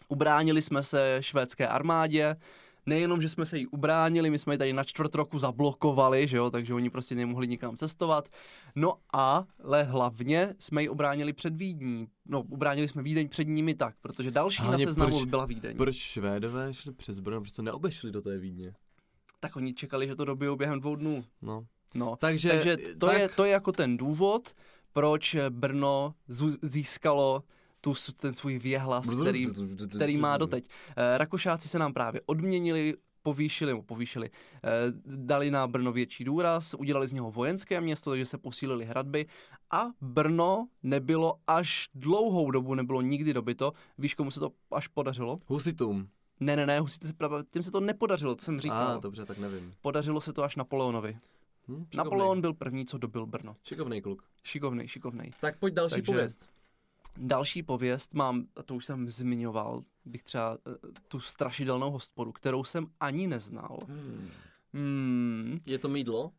ubránili 0.07 0.61
jsme 0.61 0.83
se 0.83 1.17
švédské 1.21 1.67
armádě, 1.67 2.35
nejenom, 2.89 3.21
že 3.21 3.29
jsme 3.29 3.45
se 3.45 3.57
jí 3.57 3.67
ubránili, 3.67 4.29
my 4.29 4.39
jsme 4.39 4.53
ji 4.53 4.57
tady 4.57 4.73
na 4.73 4.83
čtvrt 4.83 5.15
roku 5.15 5.39
zablokovali, 5.39 6.27
že 6.27 6.37
jo, 6.37 6.51
takže 6.51 6.73
oni 6.73 6.89
prostě 6.89 7.15
nemohli 7.15 7.47
nikam 7.47 7.77
cestovat. 7.77 8.29
No 8.75 8.93
a 9.13 9.45
ale 9.63 9.83
hlavně 9.83 10.55
jsme 10.59 10.81
ji 10.81 10.89
ubránili 10.89 11.33
před 11.33 11.55
Vídní. 11.55 12.07
No, 12.25 12.41
ubránili 12.41 12.87
jsme 12.87 13.03
Vídeň 13.03 13.29
před 13.29 13.43
nimi 13.47 13.73
tak, 13.75 13.95
protože 14.01 14.31
další 14.31 14.61
Hlavně 14.61 14.85
na 14.85 14.89
seznamu 14.89 15.17
proč- 15.19 15.29
byla 15.29 15.45
Vídeň. 15.45 15.77
proč 15.77 15.95
Švédové 15.95 16.73
šli 16.73 16.93
přes 16.93 17.19
Brno, 17.19 17.41
proč 17.41 17.51
to 17.51 17.61
neobešli 17.61 18.11
do 18.11 18.21
té 18.21 18.37
Vídně? 18.37 18.73
Tak 19.39 19.55
oni 19.55 19.73
čekali, 19.73 20.07
že 20.07 20.15
to 20.15 20.25
dobijou 20.25 20.55
během 20.55 20.79
dvou 20.79 20.95
dnů. 20.95 21.23
No. 21.41 21.65
No, 21.95 22.15
Takže, 22.19 22.49
takže 22.49 22.77
to, 22.97 23.07
tak, 23.07 23.19
je, 23.19 23.29
to 23.29 23.45
je 23.45 23.51
jako 23.51 23.71
ten 23.71 23.97
důvod, 23.97 24.53
proč 24.93 25.35
Brno 25.49 26.13
získalo 26.61 27.43
tu, 27.81 27.93
ten 28.21 28.33
svůj 28.33 28.59
věhlas, 28.59 29.09
který, 29.21 29.47
který 29.95 30.17
má 30.17 30.37
doteď. 30.37 30.69
Eh, 30.95 31.17
Rakušáci 31.17 31.67
se 31.67 31.79
nám 31.79 31.93
právě 31.93 32.21
odměnili, 32.25 32.93
povýšili, 33.23 33.81
povýšili, 33.81 34.29
eh, 34.63 34.69
dali 35.05 35.51
na 35.51 35.67
Brno 35.67 35.91
větší 35.91 36.23
důraz, 36.23 36.73
udělali 36.73 37.07
z 37.07 37.13
něho 37.13 37.31
vojenské 37.31 37.81
město, 37.81 38.09
takže 38.09 38.25
se 38.25 38.37
posílili 38.37 38.85
hradby 38.85 39.25
a 39.71 39.85
Brno 40.01 40.67
nebylo 40.83 41.33
až 41.47 41.89
dlouhou 41.95 42.51
dobu, 42.51 42.75
nebylo 42.75 43.01
nikdy 43.01 43.33
dobyto. 43.33 43.73
Víš, 43.97 44.13
komu 44.13 44.31
se 44.31 44.39
to 44.39 44.51
až 44.71 44.87
podařilo? 44.87 45.39
Husitům. 45.45 46.09
Ne, 46.39 46.55
ne, 46.55 46.65
ne, 46.65 46.79
se 46.87 47.13
právě, 47.13 47.43
tím 47.51 47.63
se 47.63 47.71
to 47.71 47.79
nepodařilo, 47.79 48.35
to 48.35 48.43
jsem 48.43 48.59
říkal. 48.59 48.87
A, 48.87 48.99
dobře, 48.99 49.25
tak 49.25 49.37
nevím. 49.37 49.73
Podařilo 49.81 50.21
se 50.21 50.33
to 50.33 50.43
až 50.43 50.55
Napoleonovi. 50.55 51.17
Hm, 51.67 51.73
šikovnej. 51.75 51.87
Napoleon 51.93 52.41
byl 52.41 52.53
první, 52.53 52.85
co 52.85 52.97
dobil 52.97 53.25
Brno. 53.25 53.55
Šikovný 53.63 54.01
kluk. 54.01 54.23
Šikovnej, 54.43 54.87
šikovnej. 54.87 55.31
Tak 55.41 55.57
pojď 55.59 55.73
další 55.73 55.95
Takže- 55.95 56.05
pověst. 56.11 56.49
Další 57.17 57.63
pověst 57.63 58.13
mám, 58.13 58.45
a 58.55 58.63
to 58.63 58.75
už 58.75 58.85
jsem 58.85 59.09
zmiňoval, 59.09 59.83
bych 60.05 60.23
třeba 60.23 60.57
eh, 60.67 60.87
tu 61.07 61.19
strašidelnou 61.19 61.91
hospodu, 61.91 62.31
kterou 62.31 62.63
jsem 62.63 62.87
ani 62.99 63.27
neznal. 63.27 63.77
Hmm. 63.87 64.29
Hmm, 64.73 65.59
Je 65.65 65.79
to 65.79 65.89
mídlo? 65.89 66.31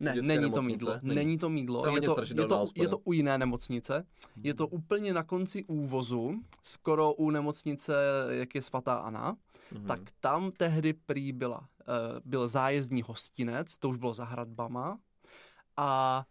ne, 0.00 0.12
Dětské 0.14 0.28
není 0.28 0.38
to 0.40 0.42
nemocnice? 0.42 0.68
mídlo. 0.68 0.98
Není. 1.02 1.14
Není, 1.16 1.38
to 1.38 1.48
mídlo. 1.50 1.82
To 1.82 1.94
je 1.94 2.00
to, 2.00 2.16
je, 2.34 2.46
to, 2.46 2.58
hospoda. 2.58 2.82
je 2.84 2.88
to 2.88 2.98
u 2.98 3.12
jiné 3.12 3.38
nemocnice. 3.38 4.06
Je 4.42 4.54
to 4.54 4.66
úplně 4.68 5.12
na 5.14 5.22
konci 5.22 5.64
úvozu, 5.64 6.40
skoro 6.62 7.12
u 7.14 7.30
nemocnice, 7.30 7.94
jak 8.30 8.54
je 8.54 8.62
svatá 8.62 8.94
Anna. 8.94 9.36
Mhm. 9.72 9.86
Tak 9.86 10.00
tam 10.20 10.50
tehdy 10.52 10.92
prý 10.92 11.32
byla, 11.32 11.68
eh, 11.80 11.84
byl 12.24 12.48
zájezdní 12.48 13.02
hostinec, 13.02 13.78
to 13.78 13.88
už 13.88 13.96
bylo 13.96 14.14
za 14.14 14.24
hradbama. 14.24 14.98
A 15.76 16.24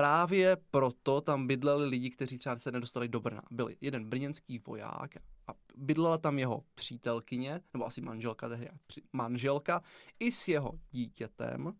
právě 0.00 0.56
proto 0.70 1.20
tam 1.20 1.46
bydleli 1.46 1.86
lidi, 1.86 2.10
kteří 2.10 2.38
třeba 2.38 2.58
se 2.58 2.72
nedostali 2.72 3.08
do 3.08 3.20
Brna. 3.20 3.42
Byl 3.50 3.68
jeden 3.80 4.04
brněnský 4.04 4.58
voják 4.58 5.16
a 5.46 5.52
bydlela 5.76 6.18
tam 6.18 6.38
jeho 6.38 6.64
přítelkyně, 6.74 7.60
nebo 7.74 7.86
asi 7.86 8.00
manželka 8.00 8.48
tehdy, 8.48 8.68
manželka, 9.12 9.82
i 10.20 10.32
s 10.32 10.48
jeho 10.48 10.72
dítětem. 10.90 11.72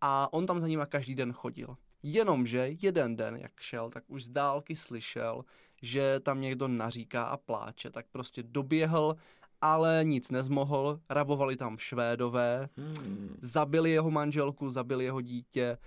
A 0.00 0.32
on 0.32 0.46
tam 0.46 0.60
za 0.60 0.66
nima 0.66 0.86
každý 0.86 1.14
den 1.14 1.32
chodil. 1.32 1.76
Jenomže 2.02 2.70
jeden 2.82 3.16
den, 3.16 3.36
jak 3.36 3.60
šel, 3.60 3.90
tak 3.90 4.04
už 4.06 4.24
z 4.24 4.28
dálky 4.28 4.76
slyšel, 4.76 5.44
že 5.82 6.20
tam 6.20 6.40
někdo 6.40 6.68
naříká 6.68 7.24
a 7.24 7.36
pláče, 7.36 7.90
tak 7.90 8.06
prostě 8.12 8.42
doběhl, 8.42 9.16
ale 9.60 10.00
nic 10.04 10.30
nezmohl, 10.30 11.00
rabovali 11.10 11.56
tam 11.56 11.78
Švédové, 11.78 12.68
Hmm. 12.76 13.36
zabili 13.40 13.90
jeho 13.90 14.10
manželku, 14.10 14.70
zabili 14.70 15.04
jeho 15.04 15.20
dítě, 15.20 15.78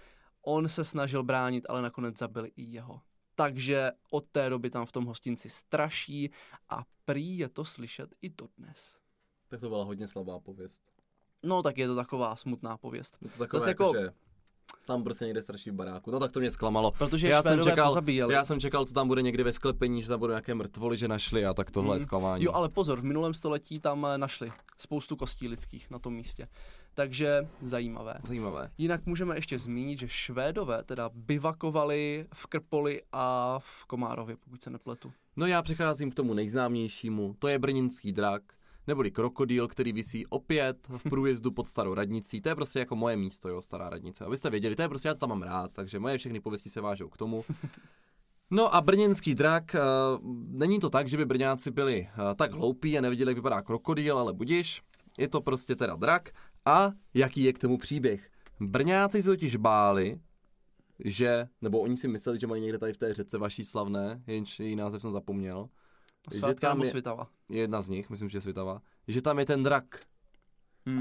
on 0.41 0.69
se 0.69 0.83
snažil 0.83 1.23
bránit, 1.23 1.65
ale 1.69 1.81
nakonec 1.81 2.17
zabili 2.17 2.51
i 2.55 2.63
jeho. 2.63 3.01
Takže 3.35 3.91
od 4.11 4.25
té 4.31 4.49
doby 4.49 4.69
tam 4.69 4.85
v 4.85 4.91
tom 4.91 5.05
hostinci 5.05 5.49
straší 5.49 6.31
a 6.69 6.83
prý 7.05 7.37
je 7.37 7.49
to 7.49 7.65
slyšet 7.65 8.09
i 8.21 8.29
dodnes. 8.29 8.97
Tak 9.47 9.59
to 9.59 9.69
byla 9.69 9.83
hodně 9.83 10.07
slabá 10.07 10.39
pověst. 10.39 10.81
No 11.43 11.63
tak 11.63 11.77
je 11.77 11.87
to 11.87 11.95
taková 11.95 12.35
smutná 12.35 12.77
pověst. 12.77 13.17
Je 13.21 13.29
to 13.29 13.37
takové 13.37 13.59
Zase 13.59 13.69
jako, 13.69 13.83
jako- 13.83 13.97
že 13.99 14.09
tam 14.85 15.03
prostě 15.03 15.25
někde 15.25 15.41
straší 15.43 15.69
v 15.69 15.73
baráku. 15.73 16.11
No 16.11 16.19
tak 16.19 16.31
to 16.31 16.39
mě 16.39 16.51
zklamalo. 16.51 16.91
Protože 16.91 17.27
Já 17.27 17.43
jsem, 17.43 17.63
čekal, 17.63 17.89
pozabíjeli. 17.89 18.33
já 18.33 18.43
jsem 18.43 18.59
čekal, 18.59 18.85
co 18.85 18.93
tam 18.93 19.07
bude 19.07 19.21
někdy 19.21 19.43
ve 19.43 19.53
sklepení, 19.53 20.01
že 20.01 20.07
tam 20.07 20.19
budou 20.19 20.31
nějaké 20.31 20.55
mrtvoly, 20.55 20.97
že 20.97 21.07
našli 21.07 21.45
a 21.45 21.53
tak 21.53 21.71
tohle 21.71 21.95
je 21.95 21.99
Mm. 21.99 22.05
zklamání. 22.05 22.43
Jo, 22.43 22.51
ale 22.53 22.69
pozor, 22.69 22.99
v 23.01 23.03
minulém 23.03 23.33
století 23.33 23.79
tam 23.79 24.05
eh, 24.05 24.17
našli 24.17 24.51
spoustu 24.77 25.15
kostí 25.15 25.47
lidských 25.47 25.89
na 25.89 25.99
tom 25.99 26.13
místě. 26.13 26.47
Takže 26.93 27.47
zajímavé. 27.61 28.13
Zajímavé. 28.23 28.71
Jinak 28.77 29.05
můžeme 29.05 29.37
ještě 29.37 29.59
zmínit, 29.59 29.99
že 29.99 30.07
Švédové 30.09 30.83
teda 30.83 31.09
bivakovali 31.13 32.25
v 32.33 32.47
Krpoli 32.47 33.01
a 33.11 33.57
v 33.59 33.85
Komárově, 33.85 34.37
pokud 34.37 34.63
se 34.63 34.69
nepletu. 34.69 35.11
No 35.35 35.47
já 35.47 35.61
přecházím 35.61 36.11
k 36.11 36.15
tomu 36.15 36.33
nejznámějšímu, 36.33 37.35
to 37.39 37.47
je 37.47 37.59
brněnský 37.59 38.11
drak, 38.11 38.43
neboli 38.87 39.11
krokodýl, 39.11 39.67
který 39.67 39.93
visí 39.93 40.25
opět 40.27 40.87
v 40.87 41.09
průjezdu 41.09 41.51
pod 41.51 41.67
starou 41.67 41.93
radnicí. 41.93 42.41
To 42.41 42.49
je 42.49 42.55
prostě 42.55 42.79
jako 42.79 42.95
moje 42.95 43.17
místo, 43.17 43.49
jo, 43.49 43.61
stará 43.61 43.89
radnice. 43.89 44.25
Abyste 44.25 44.49
věděli, 44.49 44.75
to 44.75 44.81
je 44.81 44.89
prostě, 44.89 45.07
já 45.07 45.13
to 45.13 45.19
tam 45.19 45.29
mám 45.29 45.41
rád, 45.41 45.73
takže 45.73 45.99
moje 45.99 46.17
všechny 46.17 46.39
pověsti 46.39 46.69
se 46.69 46.81
vážou 46.81 47.09
k 47.09 47.17
tomu. 47.17 47.45
No 48.53 48.75
a 48.75 48.81
brněnský 48.81 49.35
drak, 49.35 49.75
uh, 49.75 50.19
není 50.47 50.79
to 50.79 50.89
tak, 50.89 51.07
že 51.07 51.17
by 51.17 51.25
Brňáci 51.25 51.71
byli 51.71 52.01
uh, 52.01 52.35
tak 52.35 52.51
hloupí 52.51 52.97
a 52.97 53.01
neviděli, 53.01 53.29
jak 53.29 53.37
vypadá 53.37 53.61
krokodýl, 53.61 54.17
ale 54.17 54.33
budiš. 54.33 54.81
Je 55.19 55.27
to 55.27 55.41
prostě 55.41 55.75
teda 55.75 55.95
drak. 55.95 56.29
A 56.65 56.91
jaký 57.13 57.43
je 57.43 57.53
k 57.53 57.59
tomu 57.59 57.77
příběh? 57.77 58.29
Brňáci 58.59 59.23
se 59.23 59.29
totiž 59.29 59.55
báli, 59.55 60.19
že, 61.05 61.47
nebo 61.61 61.79
oni 61.79 61.97
si 61.97 62.07
mysleli, 62.07 62.39
že 62.39 62.47
mají 62.47 62.61
někde 62.61 62.77
tady 62.77 62.93
v 62.93 62.97
té 62.97 63.13
řece 63.13 63.37
vaší 63.37 63.63
slavné, 63.63 64.23
jenž 64.27 64.59
její 64.59 64.75
název 64.75 65.01
jsem 65.01 65.11
zapomněl, 65.11 65.69
Že 66.31 66.37
Svátka 66.37 66.67
tam 66.69 66.81
je- 66.81 66.85
Svitava. 66.87 67.27
je 67.49 67.61
jedna 67.61 67.81
z 67.81 67.89
nich, 67.89 68.09
myslím, 68.09 68.29
že 68.29 68.37
je 68.37 68.41
Svitava, 68.41 68.81
že 69.07 69.21
tam 69.21 69.39
je 69.39 69.45
ten 69.45 69.63
drak 69.63 69.85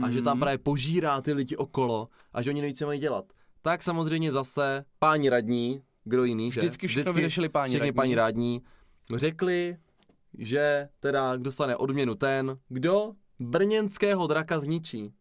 a 0.03 0.11
že 0.11 0.19
Mm. 0.19 0.25
tam 0.25 0.39
právě 0.41 0.59
požírá 0.59 1.21
ty 1.21 1.33
lidi 1.33 1.57
okolo 1.57 2.09
a 2.33 2.43
že 2.43 2.51
oni 2.51 2.61
neví, 2.61 2.75
co 2.75 2.87
mají 2.87 3.01
dělat. 3.01 3.25
Tak 3.63 3.83
samozřejmě 3.83 4.33
zase 4.33 4.85
páni 4.99 5.29
radní, 5.29 5.83
kdo 6.05 6.25
jiný, 6.25 6.53
že? 6.53 6.61
Vždycky 6.61 6.89
všechno 6.89 7.13
vyřešili 7.13 7.49
páni 7.49 7.79
radní. 7.79 7.93
páni 7.93 8.15
radní, 8.15 8.63
řekli, 9.15 9.77
že 10.39 10.89
teda 11.01 11.37
dostane 11.37 11.77
odměnu 11.77 12.15
ten, 12.15 12.59
kdo 12.69 13.13
brněnského 13.39 14.27
draka 14.27 14.61
zničí. 14.61 15.13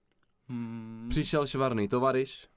Hmm. 0.50 1.08
Přišel 1.10 1.48
švarný 1.48 1.88
tovariš, 1.88 2.48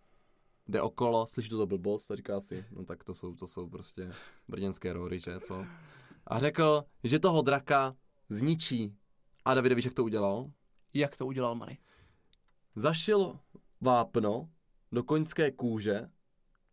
jde 0.69 0.83
okolo, 0.83 1.27
slyší 1.27 1.49
tuto 1.49 1.67
blbost 1.67 2.11
a 2.11 2.17
říká 2.17 2.41
si, 2.41 2.65
no 2.71 2.85
tak 2.85 3.05
to 3.05 3.15
jsou, 3.15 3.35
to 3.35 3.47
jsou 3.47 3.69
prostě 3.69 4.13
brněnské 4.49 4.93
rory, 4.93 5.21
že 5.21 5.41
co? 5.41 5.67
A 6.27 6.39
řekl, 6.39 6.85
že 7.05 7.19
toho 7.19 7.43
draka 7.43 7.97
zničí. 8.29 8.95
A 9.45 9.55
Davide, 9.55 9.75
víš, 9.75 9.85
jak 9.85 9.95
to 9.95 10.05
udělal? 10.05 10.51
Jak 10.95 11.17
to 11.17 11.27
udělal 11.27 11.55
Mary? 11.55 11.79
Zašil 12.77 13.39
vápno 13.81 14.51
do 14.93 15.03
koňské 15.03 15.51
kůže, 15.51 16.09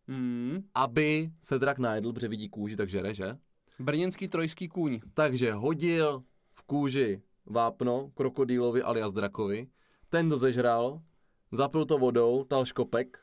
Hmm. 0.08 0.58
aby 0.74 1.30
se 1.42 1.58
drak 1.58 1.78
najedl, 1.78 2.12
protože 2.12 2.28
vidí 2.28 2.48
kůži, 2.48 2.76
tak 2.76 2.88
žere, 2.88 3.14
že? 3.14 3.36
Brněnský 3.78 4.28
trojský 4.28 4.68
kůň. 4.68 5.00
Takže 5.14 5.52
hodil 5.52 6.24
v 6.52 6.62
kůži 6.62 7.22
vápno 7.46 8.10
krokodýlovi 8.14 8.82
alias 8.82 9.12
drakovi, 9.12 9.68
ten 10.08 10.28
to 10.28 10.38
zežral, 10.38 11.02
zapil 11.52 11.84
to 11.84 11.98
vodou, 11.98 12.46
dal 12.50 12.64
škopek 12.64 13.18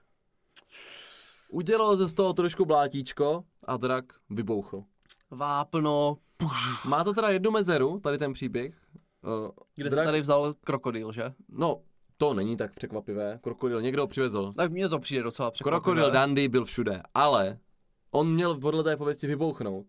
Udělal 1.50 1.98
ze 1.98 2.07
z 2.07 2.13
toho 2.13 2.34
trošku 2.34 2.65
blátíčko 2.65 3.43
a 3.63 3.77
drak 3.77 4.05
vybouchl. 4.29 4.84
Vápno, 5.31 6.17
puš, 6.38 6.84
Má 6.86 7.03
to 7.03 7.13
teda 7.13 7.29
jednu 7.29 7.51
mezeru, 7.51 8.00
tady 8.00 8.17
ten 8.17 8.34
příběh. 8.34 8.75
Uh, 9.24 9.50
kde 9.75 9.89
se 9.89 9.96
tady 9.96 10.22
vzal 10.22 10.53
krokodýl, 10.53 11.12
že? 11.12 11.34
No, 11.50 11.81
to 12.17 12.34
není 12.34 12.57
tak 12.57 12.75
překvapivé. 12.75 13.39
Krokodýl 13.43 13.81
někdo 13.81 14.01
ho 14.01 14.07
přivezl. 14.07 14.53
Tak 14.53 14.72
mně 14.72 14.89
to 14.89 15.00
přijde 15.00 15.24
docela 15.24 15.51
překvapivé. 15.51 15.81
Krokodýl 15.81 16.12
Dandy 16.12 16.48
byl 16.48 16.65
všude, 16.65 17.01
ale 17.13 17.60
on 18.12 18.34
měl 18.34 18.60
podle 18.60 18.84
té 18.84 18.98
pověsti 18.98 19.27
vybouchnout. 19.27 19.86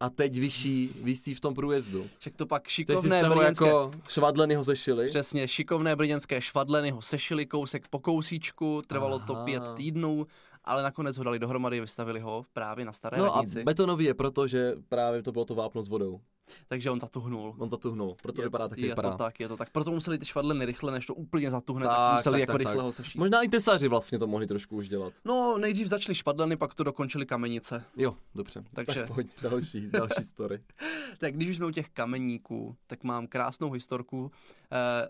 A 0.00 0.10
teď 0.10 0.38
vyší, 0.38 0.90
vysí 1.02 1.34
v 1.34 1.40
tom 1.40 1.54
průjezdu. 1.54 2.06
Však 2.18 2.36
to 2.36 2.46
pak 2.46 2.68
šikovné 2.68 3.22
toho 3.22 3.36
brněnské... 3.36 3.66
jako 3.66 3.90
švadleny 4.08 4.54
ho 4.54 4.62
zešili. 4.62 5.08
Přesně, 5.08 5.48
šikovné 5.48 5.96
brněnské 5.96 6.40
švadleny 6.40 6.90
ho 6.90 7.02
sešili 7.02 7.46
kousek 7.46 7.88
po 7.88 7.98
kousíčku, 7.98 8.82
trvalo 8.86 9.18
to 9.18 9.34
Aha. 9.34 9.44
pět 9.44 9.74
týdnů, 9.74 10.26
ale 10.64 10.82
nakonec 10.82 11.18
ho 11.18 11.24
dali 11.24 11.38
dohromady 11.38 11.78
a 11.78 11.80
vystavili 11.80 12.20
ho 12.20 12.44
právě 12.52 12.84
na 12.84 12.92
staré 12.92 13.18
No 13.18 13.34
a 13.34 13.36
radnici, 13.36 13.64
betonový 13.64 14.04
je 14.04 14.14
proto, 14.14 14.46
že 14.46 14.74
právě 14.88 15.22
to 15.22 15.32
bylo 15.32 15.44
to 15.44 15.54
vápno 15.54 15.82
s 15.82 15.88
vodou. 15.88 16.20
Takže 16.68 16.90
on 16.90 17.00
zatuhnul. 17.00 17.54
On 17.58 17.70
zatuhnul, 17.70 18.16
proto 18.22 18.40
je, 18.42 18.46
vypadá 18.46 18.68
tak, 18.68 18.78
je 18.78 18.88
vypadá. 18.88 19.10
to 19.10 19.16
tak, 19.18 19.40
je 19.40 19.48
to 19.48 19.56
tak. 19.56 19.70
Proto 19.70 19.90
museli 19.90 20.18
ty 20.18 20.26
švadleny 20.26 20.64
rychle, 20.66 20.92
než 20.92 21.06
to 21.06 21.14
úplně 21.14 21.50
zatuhne, 21.50 21.86
tak, 21.86 21.96
Tak, 21.96 22.14
museli 22.14 22.34
tak, 22.34 22.40
jako 22.40 22.52
tak, 22.52 22.58
rychle 22.58 22.76
tak. 22.76 22.84
ho 22.84 22.92
sešít. 22.92 23.18
Možná 23.18 23.42
i 23.42 23.48
tesaři 23.48 23.88
vlastně 23.88 24.18
to 24.18 24.26
mohli 24.26 24.46
trošku 24.46 24.76
už 24.76 24.88
dělat. 24.88 25.12
No, 25.24 25.58
nejdřív 25.58 25.86
začali 25.88 26.14
švadleny, 26.14 26.56
pak 26.56 26.74
to 26.74 26.84
dokončili 26.84 27.26
kamenice. 27.26 27.84
Jo, 27.96 28.16
dobře. 28.34 28.64
Takže- 28.74 29.00
Tak 29.00 29.14
pojď, 29.14 29.30
další, 29.42 29.90
další 29.90 30.24
story. 30.24 30.60
Tak 31.18 31.34
když 31.34 31.48
už 31.48 31.56
jsme 31.56 31.66
u 31.66 31.70
těch 31.70 31.88
kameníků, 31.90 32.76
tak 32.86 33.04
mám 33.04 33.26
krásnou 33.26 33.70
historku. 33.70 34.30
Eh, 34.72 35.08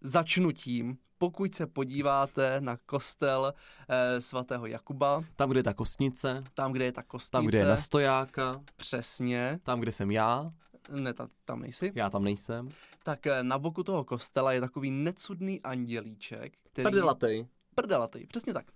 začnu 0.00 0.52
tím, 0.52 0.98
pokud 1.18 1.54
se 1.54 1.66
podíváte 1.66 2.56
na 2.60 2.76
kostel 2.86 3.54
eh, 3.88 4.20
svatého 4.20 4.66
Jakuba, 4.66 5.22
Tam, 5.36 5.50
kde 5.50 5.58
je 5.58 5.64
ta 5.64 5.74
kostnice, 5.74 6.40
tam, 6.54 6.72
kde 6.72 6.84
je 6.84 6.92
ta 6.92 7.02
kostnice, 7.02 7.30
tam, 7.32 7.46
kde 7.46 7.58
je 7.58 7.64
na 7.66 7.76
stojáka, 7.76 8.60
přesně, 8.76 9.60
tam, 9.62 9.80
kde 9.80 9.92
jsem 9.92 10.10
já, 10.10 10.52
ne, 10.90 11.14
ta, 11.14 11.28
tam 11.44 11.60
nejsi, 11.60 11.92
já 11.94 12.10
tam 12.10 12.24
nejsem. 12.24 12.68
tak 13.02 13.26
eh, 13.26 13.42
na 13.42 13.58
boku 13.58 13.82
toho 13.82 14.04
kostela 14.04 14.52
je 14.52 14.60
takový 14.60 14.90
necudný 14.90 15.62
andělíček, 15.62 16.52
který... 16.62 16.84
Prdelatej. 16.84 17.46
Prdelatej, 17.74 18.26
přesně 18.26 18.52
tak. 18.52 18.66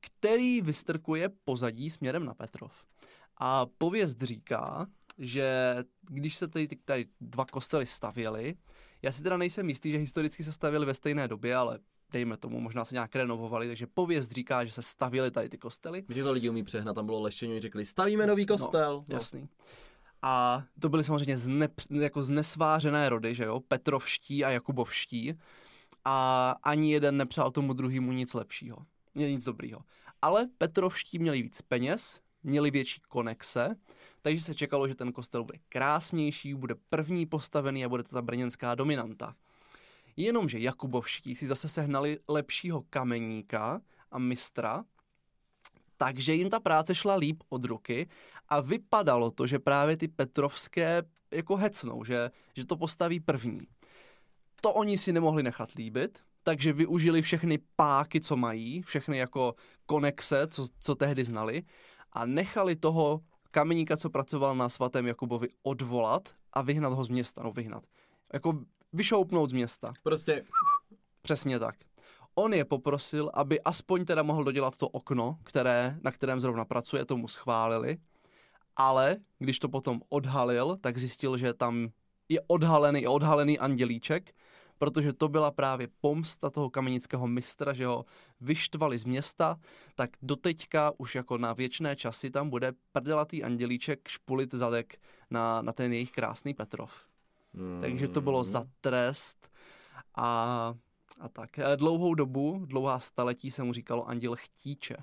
Který 0.00 0.60
vystrkuje 0.60 1.30
pozadí 1.44 1.90
směrem 1.90 2.24
na 2.24 2.34
Petrov. 2.34 2.72
A 3.36 3.66
pověst 3.78 4.22
říká, 4.22 4.86
že 5.18 5.76
když 6.00 6.36
se 6.36 6.48
tady, 6.48 6.68
tady 6.84 7.06
dva 7.20 7.44
kostely 7.44 7.86
stavěly, 7.86 8.56
já 9.02 9.12
si 9.12 9.22
teda 9.22 9.36
nejsem 9.36 9.68
jistý, 9.68 9.90
že 9.90 9.98
historicky 9.98 10.44
se 10.44 10.52
stavěly 10.52 10.86
ve 10.86 10.94
stejné 10.94 11.28
době, 11.28 11.56
ale 11.56 11.78
dejme 12.12 12.36
tomu, 12.36 12.60
možná 12.60 12.84
se 12.84 12.94
nějak 12.94 13.16
renovovali, 13.16 13.66
takže 13.66 13.86
pověst 13.86 14.32
říká, 14.32 14.64
že 14.64 14.72
se 14.72 14.82
stavěly 14.82 15.30
tady 15.30 15.48
ty 15.48 15.58
kostely. 15.58 16.04
Že 16.08 16.22
to 16.22 16.32
lidi 16.32 16.48
umí 16.48 16.62
přehnat, 16.62 16.94
tam 16.94 17.06
bylo 17.06 17.20
leštění, 17.20 17.60
řekli, 17.60 17.84
stavíme 17.84 18.26
nový 18.26 18.46
kostel. 18.46 19.04
No, 19.08 19.14
jasný. 19.14 19.48
A 20.22 20.64
to 20.80 20.88
byly 20.88 21.04
samozřejmě 21.04 21.38
zne, 21.38 21.68
jako 21.90 22.22
znesvářené 22.22 23.08
rody, 23.08 23.34
že 23.34 23.44
jo, 23.44 23.60
Petrovští 23.60 24.44
a 24.44 24.50
Jakubovští. 24.50 25.34
A 26.04 26.56
ani 26.62 26.92
jeden 26.92 27.16
nepřál 27.16 27.50
tomu 27.50 27.72
druhému 27.72 28.12
nic 28.12 28.34
lepšího, 28.34 28.76
nic 29.14 29.44
dobrýho. 29.44 29.80
Ale 30.22 30.48
Petrovští 30.58 31.18
měli 31.18 31.42
víc 31.42 31.62
peněz, 31.62 32.20
měli 32.42 32.70
větší 32.70 33.00
konexe, 33.08 33.76
takže 34.22 34.42
se 34.42 34.54
čekalo, 34.54 34.88
že 34.88 34.94
ten 34.94 35.12
kostel 35.12 35.44
bude 35.44 35.58
krásnější, 35.68 36.54
bude 36.54 36.74
první 36.88 37.26
postavený 37.26 37.84
a 37.84 37.88
bude 37.88 38.02
to 38.02 38.10
ta 38.10 38.22
brněnská 38.22 38.74
dominanta. 38.74 39.34
Jenomže 40.16 40.58
Jakubovští 40.58 41.34
si 41.34 41.46
zase 41.46 41.68
sehnali 41.68 42.18
lepšího 42.28 42.84
kameníka 42.90 43.80
a 44.10 44.18
mistra, 44.18 44.84
takže 46.00 46.34
jim 46.34 46.50
ta 46.50 46.60
práce 46.60 46.94
šla 46.94 47.14
líp 47.14 47.42
od 47.48 47.64
ruky 47.64 48.08
a 48.48 48.60
vypadalo 48.60 49.30
to, 49.30 49.46
že 49.46 49.58
právě 49.58 49.96
ty 49.96 50.08
Petrovské 50.08 51.02
jako 51.30 51.56
hecnou, 51.56 52.04
že, 52.04 52.30
že 52.56 52.66
to 52.66 52.76
postaví 52.76 53.20
první. 53.20 53.60
To 54.60 54.72
oni 54.72 54.98
si 54.98 55.12
nemohli 55.12 55.42
nechat 55.42 55.72
líbit, 55.72 56.18
takže 56.42 56.72
využili 56.72 57.22
všechny 57.22 57.58
páky, 57.76 58.20
co 58.20 58.36
mají, 58.36 58.82
všechny 58.82 59.18
jako 59.18 59.54
konexe, 59.86 60.46
co, 60.46 60.66
co 60.80 60.94
tehdy 60.94 61.24
znali 61.24 61.62
a 62.12 62.26
nechali 62.26 62.76
toho 62.76 63.20
kameníka, 63.50 63.96
co 63.96 64.10
pracoval 64.10 64.56
na 64.56 64.68
svatém 64.68 65.06
Jakubovi, 65.06 65.48
odvolat 65.62 66.34
a 66.52 66.62
vyhnat 66.62 66.92
ho 66.92 67.04
z 67.04 67.08
města, 67.08 67.42
no 67.42 67.52
vyhnat. 67.52 67.84
Jako 68.32 68.64
vyšoupnout 68.92 69.50
z 69.50 69.52
města. 69.52 69.92
Prostě 70.02 70.44
Přesně 71.22 71.58
tak. 71.58 71.76
On 72.34 72.54
je 72.54 72.64
poprosil, 72.64 73.30
aby 73.34 73.60
aspoň 73.60 74.04
teda 74.04 74.22
mohl 74.22 74.44
dodělat 74.44 74.76
to 74.76 74.88
okno, 74.88 75.38
které, 75.44 75.98
na 76.02 76.12
kterém 76.12 76.40
zrovna 76.40 76.64
pracuje, 76.64 77.04
tomu 77.04 77.28
schválili, 77.28 77.98
ale 78.76 79.16
když 79.38 79.58
to 79.58 79.68
potom 79.68 80.00
odhalil, 80.08 80.76
tak 80.80 80.98
zjistil, 80.98 81.36
že 81.36 81.54
tam 81.54 81.88
je 82.28 82.40
odhalený, 82.46 83.02
je 83.02 83.08
odhalený 83.08 83.58
andělíček, 83.58 84.34
protože 84.78 85.12
to 85.12 85.28
byla 85.28 85.50
právě 85.50 85.88
pomsta 86.00 86.50
toho 86.50 86.70
kamenického 86.70 87.26
mistra, 87.26 87.72
že 87.72 87.86
ho 87.86 88.04
vyštvali 88.40 88.98
z 88.98 89.04
města, 89.04 89.56
tak 89.94 90.10
doteďka 90.22 90.92
už 90.98 91.14
jako 91.14 91.38
na 91.38 91.52
věčné 91.52 91.96
časy 91.96 92.30
tam 92.30 92.50
bude 92.50 92.72
prdelatý 92.92 93.44
andělíček 93.44 94.08
špulit 94.08 94.54
zadek 94.54 94.96
na, 95.30 95.62
na 95.62 95.72
ten 95.72 95.92
jejich 95.92 96.12
krásný 96.12 96.54
Petrov. 96.54 96.92
Takže 97.80 98.08
to 98.08 98.20
bylo 98.20 98.44
za 98.44 98.64
trest 98.80 99.50
a, 100.14 100.74
a 101.20 101.28
tak. 101.28 101.58
Eh, 101.58 101.76
Dlouhou 101.76 102.14
dobu, 102.14 102.64
dlouhá 102.66 103.00
staletí 103.00 103.50
se 103.50 103.62
mu 103.62 103.72
říkalo 103.72 104.08
anděl 104.08 104.36
chtíče. 104.36 104.96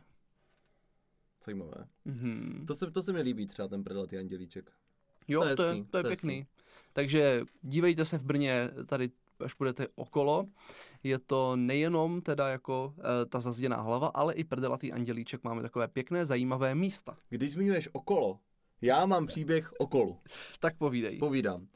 Zajímavé. 1.43 1.87
Mhm. 2.05 2.65
To 2.67 2.75
se, 2.75 2.91
to 2.91 3.03
se 3.03 3.13
mi 3.13 3.21
líbí 3.21 3.47
třeba 3.47 3.67
ten 3.67 3.83
predatý 3.83 4.17
andělíček. 4.17 4.71
Jo, 5.27 5.41
to 5.41 5.47
je 5.47 5.55
to 5.55 5.63
je, 5.63 5.69
hezký, 5.69 5.85
to 5.89 5.97
je 5.97 6.03
to 6.03 6.07
pěkný. 6.09 6.47
Takže 6.93 7.41
dívejte 7.61 8.05
se 8.05 8.17
v 8.17 8.23
Brně 8.23 8.69
tady 8.85 9.11
až 9.39 9.55
budete 9.55 9.87
okolo, 9.95 10.47
je 11.03 11.19
to 11.19 11.55
nejenom 11.55 12.21
teda 12.21 12.49
jako 12.49 12.93
e, 12.97 13.25
ta 13.25 13.39
zazděná 13.39 13.81
hlava, 13.81 14.07
ale 14.07 14.33
i 14.33 14.43
prdelatý 14.43 14.93
andělíček. 14.93 15.43
Máme 15.43 15.61
takové 15.61 15.87
pěkné, 15.87 16.25
zajímavé 16.25 16.75
místa. 16.75 17.15
Když 17.29 17.51
zmiňuješ 17.51 17.89
okolo, 17.91 18.39
já 18.81 19.05
mám 19.05 19.25
příběh 19.25 19.73
okolo. 19.79 20.17
Tak 20.59 20.77
povídej. 20.77 21.17
Povídám. 21.17 21.67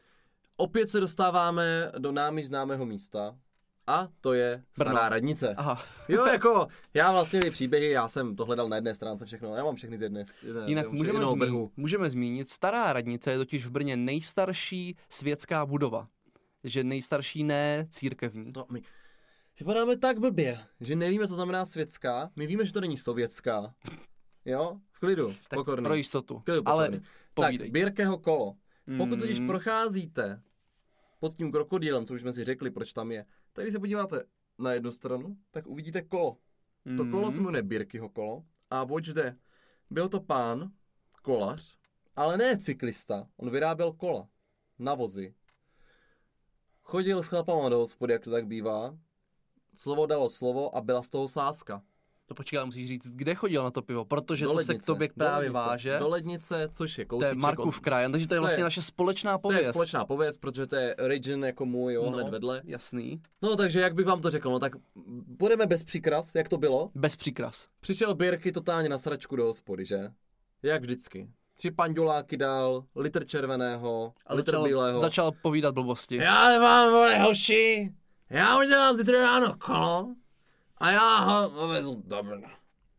Opět 0.58 0.90
se 0.90 1.00
dostáváme 1.00 1.92
do 1.98 2.12
námi 2.12 2.46
známého 2.46 2.86
místa 2.86 3.38
a 3.88 4.08
to 4.22 4.34
je 4.34 4.64
stará 4.74 4.92
Brno. 4.92 5.10
radnice. 5.10 5.54
Aha, 5.58 5.84
Jo, 6.10 6.26
jako, 6.26 6.68
já 6.94 7.12
vlastně 7.12 7.40
ty 7.42 7.52
příběhy, 7.52 7.90
já 7.90 8.08
jsem 8.08 8.36
to 8.36 8.46
hledal 8.46 8.70
na 8.70 8.76
jedné 8.76 8.96
stránce 8.96 9.26
všechno, 9.26 9.56
já 9.56 9.64
mám 9.64 9.76
všechny 9.76 9.98
z 9.98 10.02
jedné, 10.02 10.24
jedné 10.44 10.62
jinak 10.68 10.86
z 10.86 10.90
můžeme 10.90 11.20
zmínit, 11.26 11.40
brhu. 11.40 11.72
můžeme 11.78 12.10
zmínit, 12.10 12.50
stará 12.50 12.94
radnice 12.94 13.32
je 13.32 13.38
totiž 13.38 13.66
v 13.66 13.70
Brně 13.72 13.98
nejstarší 13.98 14.96
světská 15.10 15.66
budova. 15.66 16.08
že 16.64 16.84
nejstarší 16.84 17.44
ne 17.44 17.88
církevní. 17.90 18.54
To 18.54 18.66
my 18.72 18.82
vypadáme 19.60 19.98
tak 19.98 20.20
blbě, 20.20 20.60
že 20.80 20.96
nevíme, 20.96 21.28
co 21.28 21.36
znamená 21.36 21.66
světská. 21.66 22.30
My 22.36 22.48
víme, 22.48 22.66
že 22.66 22.74
to 22.74 22.82
není 22.82 22.98
sovětská. 22.98 23.74
Jo? 24.46 24.78
V 24.92 25.00
klidu, 25.00 25.28
Tak 25.50 25.60
pokorný. 25.60 25.84
pro 25.86 25.94
jistotu. 25.94 26.40
Klidu, 26.40 26.62
Ale 26.66 27.02
povídej. 27.34 27.68
Tak, 27.68 27.72
Birkeho 27.74 28.18
kolo. 28.18 28.56
Pokud 28.98 29.20
totiž 29.20 29.40
Mm. 29.40 29.48
procházíte 29.48 30.42
pod 31.20 31.34
tím 31.34 31.52
krokodýlem, 31.52 32.06
co 32.06 32.14
už 32.14 32.22
jsme 32.22 32.34
si 32.34 32.44
řekli, 32.44 32.72
proč 32.72 32.94
tam 32.94 33.12
je, 33.12 33.26
tak 33.54 33.66
když 33.66 33.74
se 33.74 33.80
podíváte 33.80 34.24
na 34.58 34.74
jednu 34.74 34.92
stranu, 34.92 35.38
tak 35.52 35.68
uvidíte 35.68 36.02
kolo. 36.02 36.38
To 36.98 37.06
kolo 37.06 37.26
Mm. 37.26 37.32
se 37.32 37.42
jmenuje 37.42 37.64
Birkyho 37.64 38.10
kolo 38.10 38.44
a 38.70 38.84
oč 38.84 39.08
jde? 39.08 39.38
Byl 39.90 40.10
to 40.10 40.20
pán, 40.22 40.72
kolař, 41.22 41.78
ale 42.16 42.38
ne 42.38 42.58
cyklista, 42.58 43.28
on 43.38 43.50
vyráběl 43.50 43.94
kola 43.94 44.28
na 44.80 44.94
vozy. 44.96 45.36
Chodil 46.82 47.24
s 47.24 47.28
chlapama 47.28 47.70
do 47.70 47.78
hospody, 47.78 48.14
jak 48.14 48.24
to 48.24 48.32
tak 48.32 48.48
bývá. 48.48 48.98
Slovo 49.76 50.06
dalo 50.06 50.30
slovo 50.30 50.76
a 50.76 50.82
byla 50.82 51.04
z 51.04 51.10
toho 51.10 51.28
sázka. 51.28 51.84
To 52.32 52.36
počkej, 52.36 52.66
musíš 52.66 52.88
říct, 52.88 53.10
kde 53.10 53.36
chodil 53.36 53.64
na 53.64 53.72
to 53.72 53.82
pivo, 53.82 54.06
protože 54.06 54.46
Do 54.46 54.52
to 54.52 54.58
se 54.60 54.66
k 54.66 54.68
lednice, 54.68 54.86
tobě 54.86 55.08
do 55.08 55.14
právě 55.18 55.50
lednice, 55.50 55.68
váže. 55.68 56.00
Do 56.00 56.08
lednice, 56.08 56.70
což 56.74 56.98
je 56.98 57.06
To 57.06 57.10
kousíček 57.10 57.32
je 57.36 57.42
Markův 57.42 57.78
od- 57.78 57.84
kraj, 57.84 58.12
takže 58.12 58.28
to 58.28 58.34
je 58.34 58.38
To 58.38 58.42
vlastně 58.42 58.60
je- 58.60 58.64
naše 58.64 58.82
společná 58.82 59.32
To 59.32 59.52
je 59.52 59.58
pověst. 59.58 59.70
společná 59.70 60.06
pověst, 60.06 60.38
protože 60.38 60.68
to 60.68 60.76
je 60.76 60.96
region 60.98 61.46
jako 61.46 61.66
můj, 61.66 61.94
jo, 61.94 62.04
No. 62.06 62.12
hned 62.18 62.30
vedle. 62.30 62.62
Jasný. 62.66 63.22
No 63.42 63.56
takže 63.56 63.80
jak 63.80 63.94
bych 63.96 64.06
vám 64.06 64.22
to 64.22 64.30
řekl, 64.32 64.50
no 64.52 64.60
tak 64.60 64.72
budeme 65.28 65.66
bez 65.66 65.84
příkras, 65.84 66.36
jak 66.36 66.50
to 66.50 66.58
bylo. 66.58 66.92
Bez 66.96 67.16
příkras. 67.16 67.68
Přišel 67.80 68.16
Birky 68.16 68.52
totálně 68.52 68.90
na 68.90 68.98
sračku 68.98 69.36
do 69.36 69.46
hospody, 69.46 69.86
že? 69.86 70.10
Jak 70.64 70.82
vždycky. 70.82 71.28
Tři 71.56 71.72
panduláky 71.72 72.38
dal, 72.38 72.84
litr 72.96 73.26
červeného, 73.26 74.14
A 74.28 74.34
litr 74.36 74.52
začal, 74.52 74.64
bílého. 74.64 75.00
začal 75.00 75.32
povídat 75.42 75.74
blbosti. 75.74 76.16
Já 76.16 76.50
nemám, 76.50 76.90
vole, 76.92 77.18
hoši, 77.20 77.92
já 78.30 78.58
udělám 78.60 78.96
zítra 78.98 79.22
ráno 79.22 79.56
kolo 79.58 80.16
a 80.82 80.92
já 80.92 81.20
ho 81.20 81.68
vezu 81.68 82.04
do 82.06 82.24
Brna. 82.24 82.50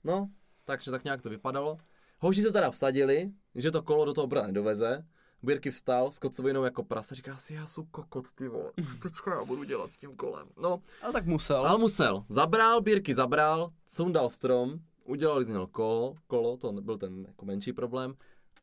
No, 0.04 0.30
takže 0.64 0.90
tak 0.90 1.04
nějak 1.04 1.22
to 1.22 1.30
vypadalo. 1.30 1.78
Hoši 2.18 2.42
se 2.42 2.52
teda 2.52 2.70
vsadili, 2.70 3.32
že 3.54 3.70
to 3.70 3.82
kolo 3.82 4.04
do 4.04 4.12
toho 4.14 4.26
Brna 4.26 4.46
nedoveze. 4.46 5.04
Birky 5.42 5.70
vstal 5.70 6.12
s 6.12 6.18
kocovinou 6.18 6.64
jako 6.64 6.82
prase, 6.84 7.14
říká 7.14 7.36
si, 7.36 7.54
já 7.54 7.66
jsem 7.66 7.86
kokot, 7.90 8.32
ty 8.32 8.48
vole, 8.48 8.72
teďka 9.02 9.34
já 9.34 9.44
budu 9.44 9.64
dělat 9.64 9.92
s 9.92 9.96
tím 9.96 10.16
kolem. 10.16 10.48
No, 10.56 10.82
Ale 11.02 11.12
tak 11.12 11.26
musel. 11.26 11.66
ale 11.66 11.78
musel. 11.78 12.24
Zabral, 12.28 12.80
Birky 12.80 13.14
zabral, 13.14 13.70
sundal 13.86 14.30
strom, 14.30 14.78
udělali 15.04 15.44
z 15.44 15.48
něho 15.50 15.66
kolo, 15.66 16.14
kolo, 16.26 16.56
to 16.56 16.72
byl 16.72 16.98
ten 16.98 17.24
jako 17.28 17.44
menší 17.44 17.72
problém, 17.72 18.14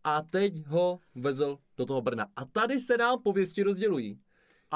a 0.03 0.21
teď 0.21 0.65
ho 0.67 0.99
vezl 1.15 1.57
do 1.77 1.85
toho 1.85 2.01
Brna. 2.01 2.27
A 2.35 2.45
tady 2.45 2.79
se 2.79 2.97
nám 2.97 3.21
pověsti 3.21 3.63
rozdělují. 3.63 4.19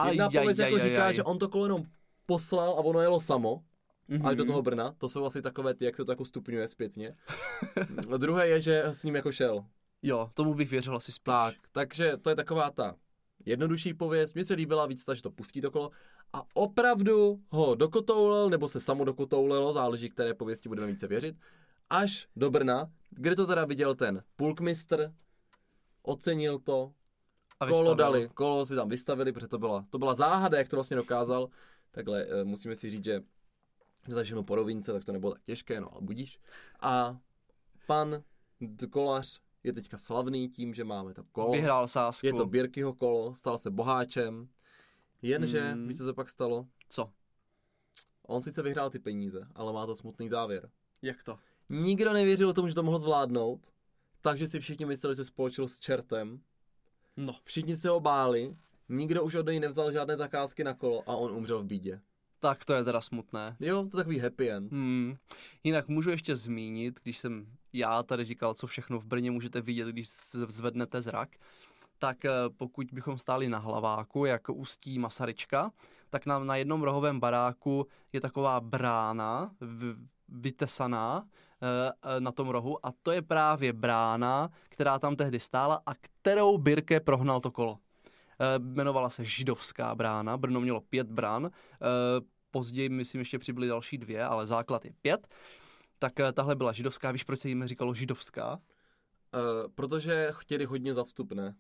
Jedna 0.09 0.25
aj, 0.25 0.31
pověst 0.31 0.59
aj, 0.59 0.65
jako 0.65 0.83
aj, 0.83 0.89
říká, 0.89 1.05
aj. 1.05 1.13
že 1.13 1.23
on 1.23 1.39
to 1.39 1.49
kolo 1.49 1.65
jenom 1.65 1.83
poslal 2.25 2.71
a 2.71 2.75
ono 2.75 2.99
jelo 3.01 3.19
samo, 3.19 3.63
Mhm. 4.07 4.25
až 4.25 4.35
do 4.35 4.45
toho 4.45 4.61
Brna. 4.61 4.93
To 4.97 5.09
jsou 5.09 5.25
asi 5.25 5.41
takové 5.41 5.73
ty, 5.73 5.85
jak 5.85 5.95
se 5.97 6.05
to 6.05 6.11
jako 6.11 6.25
stupňuje 6.25 6.67
zpětně. 6.67 7.15
a 8.13 8.17
druhé 8.17 8.47
je, 8.47 8.61
že 8.61 8.83
s 8.83 9.03
ním 9.03 9.15
jako 9.15 9.31
šel. 9.31 9.65
Jo, 10.01 10.29
tomu 10.33 10.53
bych 10.53 10.71
věřil 10.71 10.95
asi 10.95 11.11
spíš. 11.11 11.23
Tak, 11.23 11.55
takže 11.71 12.17
to 12.17 12.29
je 12.29 12.35
taková 12.35 12.71
ta 12.71 12.95
jednodušší 13.45 13.93
pověst. 13.93 14.33
Mně 14.33 14.45
se 14.45 14.53
líbila 14.53 14.85
víc 14.85 15.05
ta, 15.05 15.13
že 15.13 15.21
to 15.21 15.31
pustí 15.31 15.61
to 15.61 15.71
kolo. 15.71 15.91
A 16.33 16.43
opravdu 16.53 17.39
ho 17.49 17.75
dokotoulel, 17.75 18.49
nebo 18.49 18.67
se 18.67 18.79
samo 18.79 19.03
dokotoulelo, 19.03 19.73
záleží, 19.73 20.09
které 20.09 20.33
pověsti 20.33 20.69
budeme 20.69 20.87
více 20.87 21.07
věřit, 21.07 21.35
až 21.89 22.27
do 22.35 22.51
Brna, 22.51 22.91
kde 23.09 23.35
to 23.35 23.47
teda 23.47 23.65
viděl 23.65 23.95
ten 23.95 24.23
pulkmistr, 24.35 25.13
ocenil 26.03 26.59
to, 26.59 26.93
A 27.59 27.65
kolo 27.65 27.77
vystavil. 27.77 27.95
dali, 27.95 28.29
kolo 28.33 28.65
si 28.65 28.75
tam 28.75 28.89
vystavili, 28.89 29.31
protože 29.31 29.47
to 29.47 29.59
byla, 29.59 29.85
to 29.89 29.97
byla 29.99 30.15
záhada, 30.15 30.57
jak 30.57 30.67
to 30.69 30.75
vlastně 30.75 30.97
dokázal. 30.97 31.49
Takhle 31.91 32.25
eh, 32.25 32.43
musíme 32.43 32.75
si 32.75 32.89
říct, 32.89 33.05
že 33.05 33.21
za 34.07 34.23
všechno 34.23 34.43
po 34.43 34.55
rovince, 34.55 34.93
tak 34.93 35.03
to 35.03 35.11
nebylo 35.11 35.31
tak 35.31 35.43
těžké, 35.43 35.81
no 35.81 35.91
ale 35.91 36.01
budíš. 36.01 36.39
A 36.81 37.17
pan 37.87 38.23
kolař 38.89 39.39
je 39.63 39.73
teďka 39.73 39.97
slavný 39.97 40.49
tím, 40.49 40.73
že 40.73 40.83
máme 40.83 41.13
to 41.13 41.23
kolo. 41.23 41.51
Vyhrál 41.51 41.87
sásku. 41.87 42.27
Je 42.27 42.33
to 42.33 42.45
Birkyho 42.45 42.93
kolo, 42.93 43.35
stal 43.35 43.57
se 43.57 43.71
boháčem. 43.71 44.47
Jenže, 45.21 45.61
hmm. 45.61 45.87
víš, 45.87 45.97
co 45.97 46.03
se 46.03 46.13
pak 46.13 46.29
stalo? 46.29 46.67
Co? 46.89 47.11
On 48.27 48.41
sice 48.41 48.61
vyhrál 48.61 48.89
ty 48.89 48.99
peníze, 48.99 49.47
ale 49.55 49.73
má 49.73 49.85
to 49.85 49.95
smutný 49.95 50.29
závěr. 50.29 50.69
Jak 51.01 51.23
to? 51.23 51.39
Nikdo 51.69 52.13
nevěřil 52.13 52.53
tomu, 52.53 52.67
že 52.67 52.75
to 52.75 52.83
mohl 52.83 52.99
zvládnout, 52.99 53.71
takže 54.21 54.47
si 54.47 54.59
všichni 54.59 54.85
mysleli, 54.85 55.11
že 55.11 55.15
se 55.15 55.25
spolčil 55.25 55.67
s 55.67 55.79
čertem. 55.79 56.39
No. 57.17 57.35
Všichni 57.43 57.75
se 57.75 57.89
ho 57.89 57.99
báli, 57.99 58.57
nikdo 58.89 59.23
už 59.23 59.35
od 59.35 59.45
něj 59.45 59.59
nevzal 59.59 59.91
žádné 59.91 60.17
zakázky 60.17 60.63
na 60.63 60.73
kolo 60.73 61.09
a 61.09 61.15
on 61.15 61.31
umřel 61.31 61.63
v 61.63 61.65
bídě. 61.65 62.01
Tak 62.43 62.65
to 62.65 62.73
je 62.73 62.83
teda 62.83 63.01
smutné. 63.01 63.55
Jo, 63.59 63.87
to 63.91 63.97
je 63.97 64.03
takový 64.03 64.19
happy 64.19 64.51
end. 64.51 64.71
Hmm. 64.71 65.15
Jinak 65.63 65.87
můžu 65.87 66.09
ještě 66.09 66.35
zmínit, 66.35 66.99
když 67.03 67.17
jsem 67.19 67.45
já 67.73 68.03
tady 68.03 68.23
říkal, 68.23 68.53
co 68.53 68.67
všechno 68.67 68.99
v 68.99 69.05
Brně 69.05 69.31
můžete 69.31 69.61
vidět, 69.61 69.87
když 69.87 70.09
zvednete 70.31 71.01
zrak, 71.01 71.29
tak 71.99 72.25
eh, 72.25 72.31
pokud 72.57 72.87
bychom 72.91 73.17
stáli 73.17 73.49
na 73.49 73.57
hlaváku, 73.57 74.25
jako 74.25 74.53
ústí 74.53 74.99
Masaryčka, 74.99 75.71
tak 76.09 76.25
na, 76.25 76.39
na 76.39 76.55
jednom 76.55 76.83
rohovém 76.83 77.19
baráku 77.19 77.87
je 78.13 78.21
taková 78.21 78.59
brána 78.61 79.51
vytesaná 80.27 81.23
eh, 81.25 81.91
eh, 82.03 82.21
na 82.21 82.31
tom 82.31 82.49
rohu 82.49 82.85
a 82.85 82.91
to 83.03 83.11
je 83.11 83.21
právě 83.21 83.73
brána, 83.73 84.49
která 84.69 84.99
tam 84.99 85.15
tehdy 85.15 85.39
stála 85.39 85.81
a 85.85 85.91
kterou 86.01 86.57
Birke 86.57 86.99
prohnal 86.99 87.41
to 87.41 87.51
kolo. 87.51 87.79
Eh, 88.43 88.59
Jmenovala 88.59 89.09
se 89.09 89.25
Židovská 89.25 89.95
brána, 89.95 90.37
Brno 90.37 90.61
mělo 90.61 90.81
pět 90.81 91.07
brán, 91.07 91.45
eh, 91.45 91.79
později 92.51 92.89
myslím 92.89 93.19
ještě 93.19 93.39
přibyly 93.39 93.67
další 93.67 93.97
dvě, 93.97 94.23
ale 94.25 94.47
základ 94.47 94.85
je 94.85 94.93
pět. 95.01 95.27
Tak 95.99 96.19
eh, 96.19 96.31
tahle 96.31 96.55
byla 96.55 96.71
židovská, 96.71 97.11
víš, 97.11 97.23
proč 97.23 97.39
se 97.39 97.49
jim 97.49 97.67
říkalo 97.67 97.93
židovská? 97.93 98.59
Uh, 99.35 99.71
protože 99.75 100.27
chtěli 100.31 100.65
hodně 100.65 100.93
za 100.93 101.03
vstupné. 101.03 101.55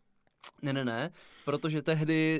Ne, 0.61 0.73
ne, 0.73 0.85
ne, 0.85 1.09
protože 1.45 1.81
tehdy 1.81 2.39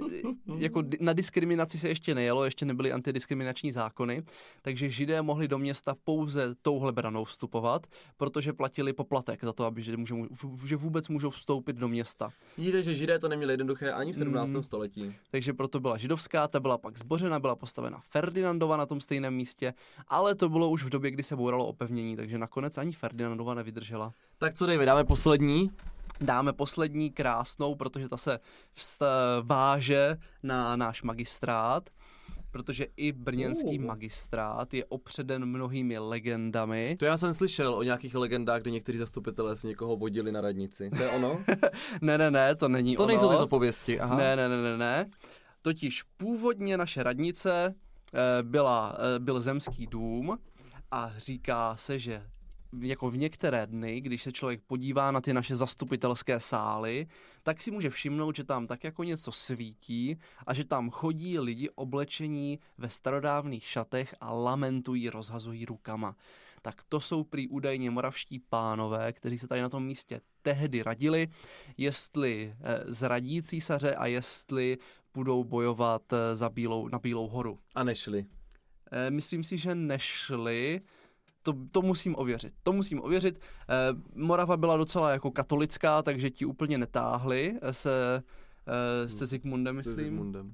jako 0.58 0.84
na 1.00 1.14
diskriminaci 1.14 1.78
se 1.78 1.88
ještě 1.90 2.16
nejelo, 2.16 2.46
ještě 2.46 2.66
nebyly 2.66 2.92
antidiskriminační 2.92 3.72
zákony, 3.72 4.24
takže 4.62 4.90
židé 4.90 5.22
mohli 5.22 5.48
do 5.48 5.58
města 5.58 5.96
pouze 6.04 6.56
touhle 6.62 6.92
branou 6.92 7.26
vstupovat, 7.26 7.88
protože 8.18 8.54
platili 8.54 8.94
poplatek 8.94 9.44
za 9.44 9.54
to, 9.54 9.66
aby 9.66 9.82
že, 9.82 9.98
můžou, 9.98 10.28
že 10.66 10.76
vůbec 10.76 11.10
můžou 11.10 11.30
vstoupit 11.30 11.76
do 11.76 11.88
města. 11.88 12.30
Vidíte, 12.58 12.84
že 12.84 12.96
židé 12.96 13.20
to 13.20 13.28
neměli 13.28 13.54
jednoduché 13.54 13.92
ani 13.92 14.12
v 14.12 14.16
17. 14.16 14.52
Mm. 14.52 14.64
století. 14.64 15.16
Takže 15.32 15.54
proto 15.54 15.80
byla 15.80 15.98
židovská, 15.98 16.48
ta 16.48 16.60
byla 16.60 16.78
pak 16.78 16.98
zbořena, 16.98 17.40
byla 17.40 17.56
postavena 17.56 18.02
Ferdinandova 18.10 18.78
na 18.78 18.86
tom 18.86 19.02
stejném 19.02 19.34
místě, 19.34 19.74
ale 20.08 20.36
to 20.36 20.50
bylo 20.50 20.70
už 20.70 20.84
v 20.84 20.90
době, 20.90 21.12
kdy 21.12 21.24
se 21.24 21.36
bouralo 21.36 21.68
opevnění, 21.68 22.16
takže 22.16 22.38
nakonec 22.38 22.78
ani 22.78 22.92
Ferdinandova 22.92 23.54
nevydržela. 23.54 24.14
Tak 24.38 24.54
co 24.54 24.66
Dave, 24.66 24.86
dáme 24.86 25.04
poslední? 25.04 25.72
Dáme 26.22 26.54
poslední 26.54 27.12
krásnou, 27.12 27.76
protože 27.76 28.10
ta 28.10 28.18
se 28.18 28.40
váže 29.42 30.18
na 30.44 30.76
náš 30.76 31.04
magistrát, 31.04 31.90
protože 32.52 32.88
i 32.98 33.12
brněnský 33.12 33.80
Uh. 33.80 33.86
magistrát 33.86 34.74
je 34.74 34.86
opředen 34.86 35.46
mnohými 35.46 36.00
legendami. 36.00 36.96
To 37.00 37.06
já 37.06 37.18
jsem 37.18 37.34
slyšel 37.34 37.74
o 37.76 37.84
nějakých 37.84 38.16
legendách, 38.16 38.62
kde 38.62 38.72
někteří 38.72 38.98
zastupitelé 38.98 39.58
si 39.58 39.68
někoho 39.68 39.98
vodili 39.98 40.32
na 40.32 40.42
radnici. 40.42 40.90
To 40.90 41.04
je 41.04 41.10
ono? 41.10 41.40
Ne, 42.02 42.18
ne, 42.18 42.32
ne, 42.32 42.56
to 42.56 42.68
není 42.68 42.96
to 42.96 43.04
ono. 43.04 43.08
nejsou 43.08 43.30
tyto 43.30 43.48
pověsti, 43.48 44.00
aha. 44.00 44.18
Ne, 44.18 44.36
ne, 44.36 44.50
ne, 44.50 44.62
ne, 44.62 44.78
ne. 44.78 45.10
Totiž 45.62 46.04
původně 46.18 46.78
naše 46.78 47.04
radnice 47.04 47.76
eh, 48.14 48.44
byla, 48.44 48.98
eh, 49.16 49.20
byl 49.20 49.42
zemský 49.42 49.88
dům 49.88 50.38
a 50.92 51.12
říká 51.18 51.76
se, 51.76 52.00
že 52.00 52.24
jako 52.80 53.10
v 53.10 53.18
některé 53.18 53.68
dny, 53.68 54.02
když 54.02 54.24
se 54.24 54.32
člověk 54.32 54.62
podívá 54.68 55.12
na 55.12 55.22
ty 55.22 55.34
naše 55.34 55.56
zastupitelské 55.56 56.40
sály, 56.40 57.08
tak 57.44 57.62
si 57.62 57.72
může 57.72 57.90
všimnout, 57.90 58.36
že 58.36 58.44
tam 58.44 58.68
tak 58.68 58.84
jako 58.84 59.04
něco 59.04 59.32
svítí 59.32 60.18
a 60.48 60.54
že 60.54 60.66
tam 60.66 60.90
chodí 60.90 61.40
lidi 61.40 61.70
oblečení 61.70 62.60
ve 62.78 62.90
starodávných 62.90 63.68
šatech 63.68 64.16
a 64.22 64.34
lamentují, 64.34 65.10
rozhazují 65.10 65.66
rukama. 65.66 66.16
Tak 66.62 66.82
to 66.90 67.00
jsou 67.00 67.24
prý 67.24 67.48
údajně 67.48 67.92
moravští 67.92 68.40
pánové, 68.40 69.14
kteří 69.14 69.40
se 69.40 69.48
tady 69.48 69.62
na 69.62 69.70
tom 69.70 69.86
místě 69.86 70.22
tehdy 70.42 70.84
radili, 70.84 71.28
jestli 71.78 72.56
eh, 72.60 72.84
zradí 72.88 73.42
císaře 73.42 73.96
a 73.96 74.06
jestli 74.06 74.78
budou 75.14 75.44
bojovat 75.44 76.14
eh, 76.14 76.36
za 76.36 76.50
bílou, 76.50 76.88
na 76.88 77.00
Bílou 77.00 77.28
horu. 77.28 77.60
A 77.76 77.84
nešli. 77.84 78.26
Eh, 78.92 79.12
Myslím 79.12 79.44
si, 79.44 79.58
že 79.58 79.76
nešli. 79.76 80.82
To, 81.44 81.54
to 81.72 81.82
musím 81.82 82.16
ověřit. 82.18 82.54
To 82.64 82.74
musím 82.74 83.02
ověřit. 83.04 83.40
Eh, 83.70 83.76
Morava 84.16 84.58
byla 84.58 84.78
docela 84.78 85.12
jako 85.12 85.32
katolická, 85.32 86.02
takže 86.02 86.30
ti 86.30 86.46
úplně 86.46 86.78
netáhli 86.78 87.60
se, 87.72 88.24
eh, 89.04 89.10
se 89.10 89.26
Zikmundem, 89.26 89.76
S 89.76 89.78
myslím. 89.78 90.06
Zikmundem. 90.06 90.54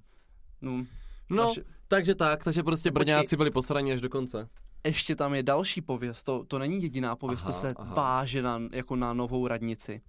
No, 0.61 0.85
No, 1.29 1.43
naše- 1.47 1.63
takže 1.87 2.15
tak, 2.15 2.43
takže 2.43 2.63
prostě 2.63 2.91
Počkej. 2.91 3.05
Brňáci 3.05 3.37
byli 3.37 3.51
posraní 3.51 3.93
až 3.93 4.01
do 4.01 4.09
konce. 4.09 4.49
ještě 4.85 5.15
tam 5.15 5.33
je 5.35 5.43
další 5.43 5.81
pověst. 5.81 6.23
To, 6.23 6.43
to 6.47 6.59
není 6.59 6.83
jediná 6.83 7.15
pověst, 7.15 7.43
Aha, 7.43 7.53
co 7.53 7.59
se 7.59 7.73
aha. 7.77 7.93
váže 7.93 8.41
na, 8.41 8.61
jako 8.71 8.95
na 8.95 9.13
novou 9.13 9.47
radnici. 9.47 10.01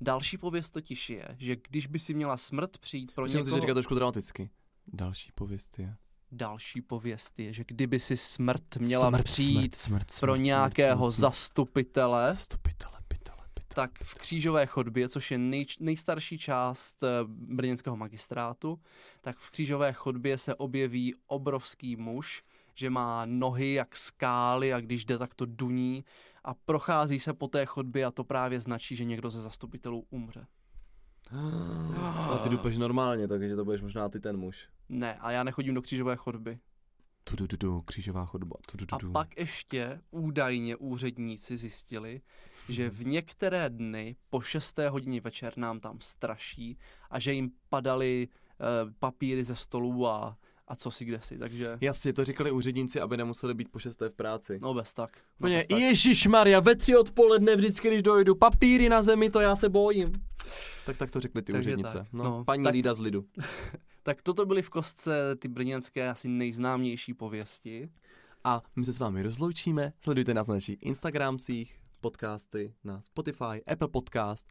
Další 0.00 0.38
pověst 0.38 0.70
totiž 0.70 1.10
je, 1.10 1.28
že 1.38 1.56
když 1.68 1.86
by 1.86 1.98
si 1.98 2.14
měla 2.14 2.36
smrt 2.36 2.78
přijít 2.78 3.12
pro 3.14 3.24
Počkej, 3.24 3.42
někoho... 3.42 3.60
říkat 3.60 3.74
trošku 3.74 3.94
dramaticky. 3.94 4.50
Další 4.92 5.32
pověst 5.34 5.78
je. 5.78 5.96
Další 6.32 6.80
pověst 6.82 7.38
je, 7.38 7.52
že 7.52 7.64
kdyby 7.66 8.00
si 8.00 8.16
smrt 8.16 8.76
měla 8.76 9.08
smrt, 9.08 9.24
přijít 9.24 9.74
smrt, 9.74 10.10
smrt, 10.10 10.20
pro 10.20 10.34
smrt, 10.34 10.44
nějakého 10.44 11.02
smrt, 11.02 11.14
smrt. 11.14 11.20
zastupitele, 11.20 12.32
Zastupitele, 12.34 12.98
pitele, 13.08 13.36
pitele. 13.54 13.74
tak 13.74 13.90
v 14.04 14.14
křížové 14.14 14.66
chodbě, 14.66 15.08
což 15.08 15.30
je 15.30 15.38
nej, 15.38 15.66
nejstarší 15.80 16.38
část 16.38 17.02
eh, 17.02 17.08
brněnského 17.26 17.96
magistrátu, 17.96 18.80
tak 19.20 19.36
v 19.38 19.50
křížové 19.50 19.92
chodbě 19.92 20.38
se 20.38 20.54
objeví 20.54 21.14
obrovský 21.26 21.96
muž, 21.96 22.42
že 22.74 22.90
má 22.90 23.22
nohy 23.26 23.72
jak 23.72 23.96
skály 23.96 24.72
a 24.74 24.80
když 24.80 25.04
jde, 25.04 25.18
tak 25.18 25.34
to 25.34 25.46
duní 25.46 26.04
a 26.44 26.54
prochází 26.54 27.18
se 27.18 27.32
po 27.32 27.48
té 27.48 27.66
chodbě 27.66 28.04
a 28.04 28.10
to 28.10 28.24
právě 28.24 28.60
značí, 28.60 28.96
že 28.96 29.04
někdo 29.04 29.30
ze 29.30 29.40
zastupitelů 29.42 30.06
umře. 30.10 30.46
A 32.32 32.38
ty 32.42 32.48
dupeš 32.48 32.78
normálně, 32.78 33.28
takže 33.28 33.56
to 33.56 33.64
budeš 33.64 33.82
možná 33.82 34.08
ty 34.08 34.20
ten 34.20 34.36
muž. 34.36 34.68
Ne, 34.90 35.14
a 35.14 35.30
já 35.30 35.44
nechodím 35.44 35.74
do 35.74 35.82
křížové 35.82 36.16
chodby. 36.16 36.58
Tu, 37.24 37.36
tu, 37.36 37.46
tu, 37.46 37.56
tu, 37.56 37.82
křížová 37.82 38.26
chodba. 38.26 38.56
Tu, 38.70 38.76
tu, 38.76 38.86
tu, 38.86 38.94
A 38.96 38.98
pak 39.12 39.36
ještě 39.38 40.00
údajně 40.10 40.76
úředníci 40.76 41.56
zjistili, 41.56 42.20
že 42.68 42.90
v 42.90 43.06
některé 43.06 43.70
dny 43.70 44.16
po 44.30 44.40
6. 44.40 44.78
hodině 44.88 45.20
večer 45.20 45.52
nám 45.56 45.80
tam 45.80 45.98
straší 46.00 46.78
a 47.10 47.18
že 47.18 47.32
jim 47.32 47.50
padaly 47.68 48.28
uh, 48.28 48.92
papíry 48.98 49.44
ze 49.44 49.54
stolů 49.56 50.06
a, 50.08 50.36
a 50.68 50.76
co 50.76 50.90
si 50.90 51.04
kde 51.04 51.20
si, 51.22 51.38
takže 51.38 51.78
Jasně, 51.80 52.12
to 52.12 52.24
říkali 52.24 52.50
úředníci, 52.50 53.00
aby 53.00 53.16
nemuseli 53.16 53.54
být 53.54 53.68
po 53.68 53.78
šesté 53.78 54.08
v 54.08 54.12
práci. 54.14 54.58
no 54.62 54.74
bez 54.74 54.92
tak. 54.94 55.10
No 55.16 55.22
Úplně, 55.38 55.56
bez 55.56 55.66
tak. 55.66 55.78
Ježíš 55.78 56.26
Maria, 56.26 56.60
ve 56.60 56.76
tři 56.76 56.96
odpoledne 56.96 57.56
vždycky, 57.56 57.88
když 57.88 58.02
dojdu, 58.02 58.34
papíry 58.34 58.88
na 58.88 59.02
zemi, 59.02 59.30
to 59.30 59.40
já 59.40 59.56
se 59.56 59.68
bojím. 59.68 60.12
Tak 60.86 60.96
tak 60.96 61.10
to 61.10 61.20
řekli 61.20 61.42
ty 61.42 61.52
Takže 61.52 61.68
úřednice. 61.68 61.98
tak, 61.98 62.12
No, 62.12 62.24
no, 62.24 62.44
paní 62.44 62.64
tak- 62.64 62.72
Lída 62.72 62.94
z 62.94 63.00
Lidu. 63.00 63.24
tak 64.10 64.22
toto 64.22 64.46
byly 64.46 64.62
v 64.62 64.70
kostce 64.70 65.36
ty 65.36 65.48
brněnské 65.48 66.08
asi 66.08 66.28
nejznámější 66.28 67.14
pověsti. 67.14 67.88
A 68.44 68.62
my 68.76 68.84
se 68.84 68.92
s 68.92 68.98
vámi 68.98 69.22
rozloučíme. 69.22 69.92
Sledujte 70.00 70.34
nás 70.34 70.48
na 70.48 70.54
našich 70.54 70.78
Instagramcích, 70.82 71.80
podcasty 72.00 72.74
na 72.84 73.02
Spotify, 73.02 73.64
Apple 73.72 73.88
Podcast, 73.88 74.46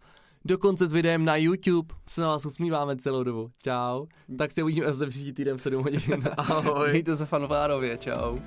dokonce 0.45 0.87
s 0.87 0.93
videem 0.93 1.25
na 1.25 1.35
YouTube. 1.35 1.95
Se 2.09 2.21
na 2.21 2.27
vás 2.27 2.45
usmíváme 2.45 2.97
celou 2.97 3.23
dobu. 3.23 3.51
Čau. 3.63 4.05
Tak 4.37 4.51
se 4.51 4.63
uvidíme 4.63 4.87
zase 4.87 5.07
příští 5.07 5.33
týden 5.33 5.57
v 5.57 5.61
7 5.61 5.83
hodin. 5.83 6.23
Ahoj. 6.37 6.89
Mějte 6.89 7.15
se 7.15 7.25
fanfárově, 7.25 7.97
čau. 7.97 8.39